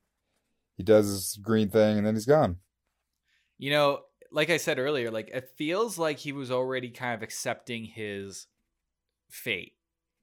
He 0.77 0.83
does 0.83 1.07
his 1.09 1.39
green 1.43 1.71
thing 1.71 1.99
and 1.99 2.07
then 2.07 2.15
he's 2.15 2.27
gone. 2.27 2.59
You 3.59 3.71
know, 3.71 4.01
like 4.31 4.51
I 4.51 4.57
said 4.57 4.79
earlier, 4.79 5.11
like 5.11 5.29
it 5.33 5.51
feels 5.57 5.99
like 5.99 6.19
he 6.19 6.33
was 6.33 6.51
already 6.51 6.91
kind 6.91 7.15
of 7.15 7.23
accepting 7.23 7.85
his 7.85 8.47
fate. 9.31 9.75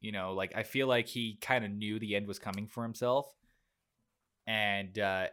You 0.01 0.12
know, 0.12 0.33
like 0.33 0.53
I 0.55 0.63
feel 0.63 0.88
like 0.88 1.07
he 1.07 1.38
kind 1.41 1.65
of 1.65 1.71
knew 1.71 1.99
the 1.99 2.15
end 2.15 2.27
was 2.27 2.39
coming 2.39 2.67
for 2.67 2.83
himself. 2.83 3.33
And 4.47 4.97
uh 4.97 5.27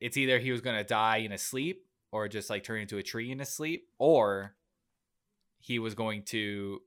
it's 0.00 0.16
either 0.16 0.38
he 0.38 0.50
was 0.50 0.62
going 0.62 0.76
to 0.78 0.84
die 0.84 1.18
in 1.18 1.32
a 1.32 1.38
sleep 1.38 1.84
or 2.10 2.26
just 2.26 2.48
like 2.48 2.64
turn 2.64 2.80
into 2.80 2.96
a 2.96 3.02
tree 3.02 3.30
in 3.30 3.40
a 3.40 3.44
sleep 3.44 3.88
or 3.98 4.56
he 5.60 5.78
was 5.78 5.94
going 5.94 6.24
to 6.24 6.80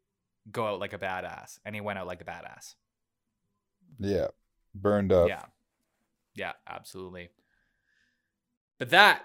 go 0.51 0.67
out 0.67 0.79
like 0.79 0.93
a 0.93 0.97
badass 0.97 1.59
and 1.65 1.73
he 1.73 1.81
went 1.81 1.99
out 1.99 2.07
like 2.07 2.21
a 2.21 2.25
badass. 2.25 2.75
Yeah. 3.99 4.27
Burned 4.75 5.13
up. 5.13 5.29
Yeah. 5.29 5.43
Yeah, 6.35 6.51
absolutely. 6.67 7.29
But 8.79 8.89
that 8.89 9.21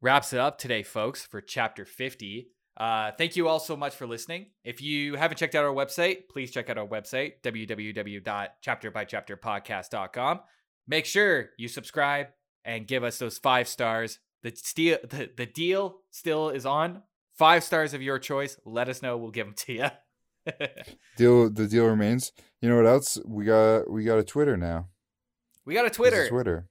wraps 0.00 0.32
it 0.32 0.40
up 0.40 0.58
today, 0.58 0.82
folks, 0.82 1.26
for 1.26 1.40
chapter 1.40 1.84
50. 1.84 2.48
Uh, 2.76 3.10
thank 3.18 3.34
you 3.34 3.48
all 3.48 3.58
so 3.58 3.76
much 3.76 3.96
for 3.96 4.06
listening. 4.06 4.46
If 4.62 4.80
you 4.80 5.16
haven't 5.16 5.38
checked 5.38 5.56
out 5.56 5.64
our 5.64 5.74
website, 5.74 6.28
please 6.30 6.52
check 6.52 6.70
out 6.70 6.78
our 6.78 6.86
website, 6.86 7.42
www.chapterbychapterpodcast.com. 7.42 10.40
Make 10.86 11.04
sure 11.04 11.50
you 11.58 11.66
subscribe 11.66 12.28
and 12.64 12.86
give 12.86 13.02
us 13.02 13.18
those 13.18 13.38
five 13.38 13.66
stars. 13.66 14.20
The, 14.44 14.52
steal, 14.54 14.98
the, 15.02 15.28
the 15.36 15.46
deal 15.46 16.02
still 16.10 16.50
is 16.50 16.64
on. 16.64 17.02
Five 17.38 17.62
stars 17.62 17.94
of 17.94 18.02
your 18.02 18.18
choice. 18.18 18.58
Let 18.64 18.88
us 18.88 19.00
know. 19.00 19.16
We'll 19.16 19.30
give 19.30 19.46
them 19.46 19.54
to 19.58 19.72
you. 19.72 19.86
deal 21.16 21.50
the 21.50 21.68
deal 21.68 21.86
remains. 21.86 22.32
You 22.60 22.68
know 22.68 22.76
what 22.76 22.86
else? 22.86 23.18
We 23.24 23.44
got 23.44 23.88
we 23.88 24.02
got 24.04 24.18
a 24.18 24.24
Twitter 24.24 24.56
now. 24.56 24.88
we 25.64 25.74
got 25.74 25.86
a 25.86 25.90
Twitter. 25.90 26.24
a 26.24 26.28
Twitter. 26.28 26.68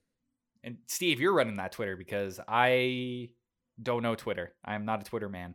And 0.62 0.76
Steve, 0.86 1.20
you're 1.20 1.34
running 1.34 1.56
that 1.56 1.72
Twitter 1.72 1.96
because 1.96 2.38
I 2.46 3.30
don't 3.82 4.02
know 4.02 4.14
Twitter. 4.14 4.54
I 4.62 4.74
am 4.74 4.84
not 4.84 5.00
a 5.00 5.04
Twitter 5.04 5.30
man. 5.30 5.54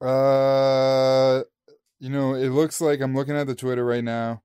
Uh, 0.00 1.42
you 2.00 2.10
know, 2.10 2.34
it 2.34 2.48
looks 2.48 2.80
like 2.80 3.00
I'm 3.00 3.14
looking 3.14 3.36
at 3.36 3.46
the 3.46 3.54
Twitter 3.54 3.84
right 3.84 4.02
now. 4.02 4.42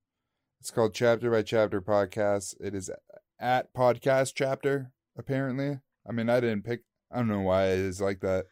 It's 0.60 0.70
called 0.70 0.94
Chapter 0.94 1.32
by 1.32 1.42
Chapter 1.42 1.82
Podcast. 1.82 2.54
It 2.60 2.76
is 2.76 2.92
at 3.40 3.74
Podcast 3.74 4.34
Chapter. 4.36 4.92
Apparently, 5.18 5.80
I 6.08 6.12
mean, 6.12 6.30
I 6.30 6.42
didn't 6.42 6.64
pick. 6.64 6.82
I 7.12 7.18
don't 7.18 7.28
know 7.28 7.42
why 7.42 7.68
it 7.70 7.80
is 7.80 8.00
like 8.00 8.20
that, 8.20 8.46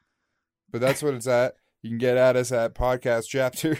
but 0.71 0.81
that's 0.81 1.01
what 1.01 1.13
it's 1.13 1.27
at. 1.27 1.55
You 1.81 1.89
can 1.89 1.97
get 1.97 2.17
at 2.17 2.35
us 2.35 2.51
at 2.51 2.73
Podcast 2.75 3.27
Chapter. 3.29 3.79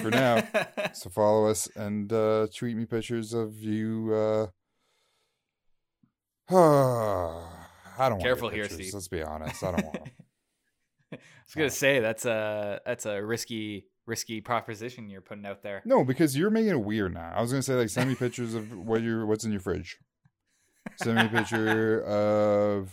For 0.00 0.10
now. 0.10 0.42
So 0.92 1.08
follow 1.08 1.46
us 1.46 1.68
and 1.76 2.12
uh, 2.12 2.48
tweet 2.54 2.76
me 2.76 2.84
pictures 2.84 3.32
of 3.32 3.60
you. 3.60 4.12
Uh, 4.12 4.46
I 6.50 8.08
don't 8.08 8.12
want 8.12 8.22
Careful 8.22 8.48
here, 8.48 8.62
pictures, 8.64 8.78
Steve. 8.80 8.94
Let's 8.94 9.08
be 9.08 9.22
honest. 9.22 9.62
I 9.62 9.70
don't 9.72 9.84
want. 9.84 9.96
'em. 9.98 10.02
I 11.12 11.16
was 11.16 11.54
gonna 11.56 11.70
say 11.70 12.00
that's 12.00 12.24
a 12.24 12.80
that's 12.84 13.06
a 13.06 13.24
risky 13.24 13.86
risky 14.06 14.40
proposition 14.40 15.08
you're 15.10 15.20
putting 15.20 15.46
out 15.46 15.62
there. 15.62 15.82
No, 15.84 16.04
because 16.04 16.36
you're 16.36 16.50
making 16.50 16.70
it 16.70 16.80
weird 16.84 17.14
now. 17.14 17.32
I 17.34 17.40
was 17.40 17.50
gonna 17.52 17.62
say 17.62 17.74
like 17.74 17.88
send 17.88 18.08
me 18.08 18.16
pictures 18.16 18.54
of 18.54 18.76
what 18.76 19.02
your 19.02 19.26
what's 19.26 19.44
in 19.44 19.52
your 19.52 19.60
fridge. 19.60 19.98
Send 20.96 21.16
me 21.16 21.26
a 21.26 21.28
picture 21.28 22.02
of 22.04 22.92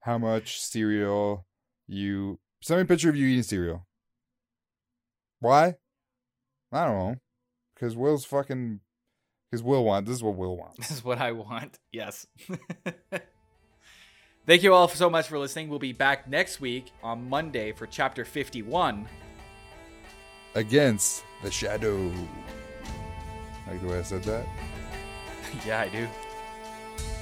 how 0.00 0.16
much 0.16 0.60
cereal 0.60 1.46
you 1.90 2.38
send 2.62 2.78
me 2.78 2.82
a 2.82 2.86
picture 2.86 3.10
of 3.10 3.16
you 3.16 3.26
eating 3.26 3.42
cereal. 3.42 3.84
Why? 5.40 5.74
I 6.72 6.84
don't 6.84 6.96
know. 6.96 7.16
Because 7.74 7.96
Will's 7.96 8.24
fucking 8.24 8.80
because 9.50 9.64
Will 9.64 9.84
wants. 9.84 10.08
this 10.08 10.18
is 10.18 10.22
what 10.22 10.36
Will 10.36 10.56
wants. 10.56 10.76
This 10.76 10.92
is 10.92 11.04
what 11.04 11.18
I 11.18 11.32
want. 11.32 11.78
Yes. 11.90 12.26
Thank 14.46 14.62
you 14.62 14.72
all 14.72 14.88
so 14.88 15.10
much 15.10 15.26
for 15.26 15.38
listening. 15.38 15.68
We'll 15.68 15.80
be 15.80 15.92
back 15.92 16.28
next 16.28 16.60
week 16.60 16.92
on 17.02 17.28
Monday 17.28 17.72
for 17.72 17.86
chapter 17.86 18.24
51. 18.24 19.08
Against 20.54 21.24
the 21.42 21.50
shadow. 21.50 22.12
Like 23.66 23.80
the 23.80 23.88
way 23.88 23.98
I 23.98 24.02
said 24.02 24.22
that? 24.24 24.46
yeah, 25.66 25.80
I 25.80 25.88
do. 25.88 26.06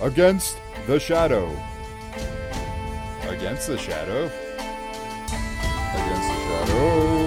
Against 0.01 0.59
the 0.87 0.99
shadow. 0.99 1.51
Against 3.23 3.69
the 3.69 3.79
shadow. 3.79 4.31
Against 6.09 6.29
the 6.29 6.67
shadow. 6.67 7.18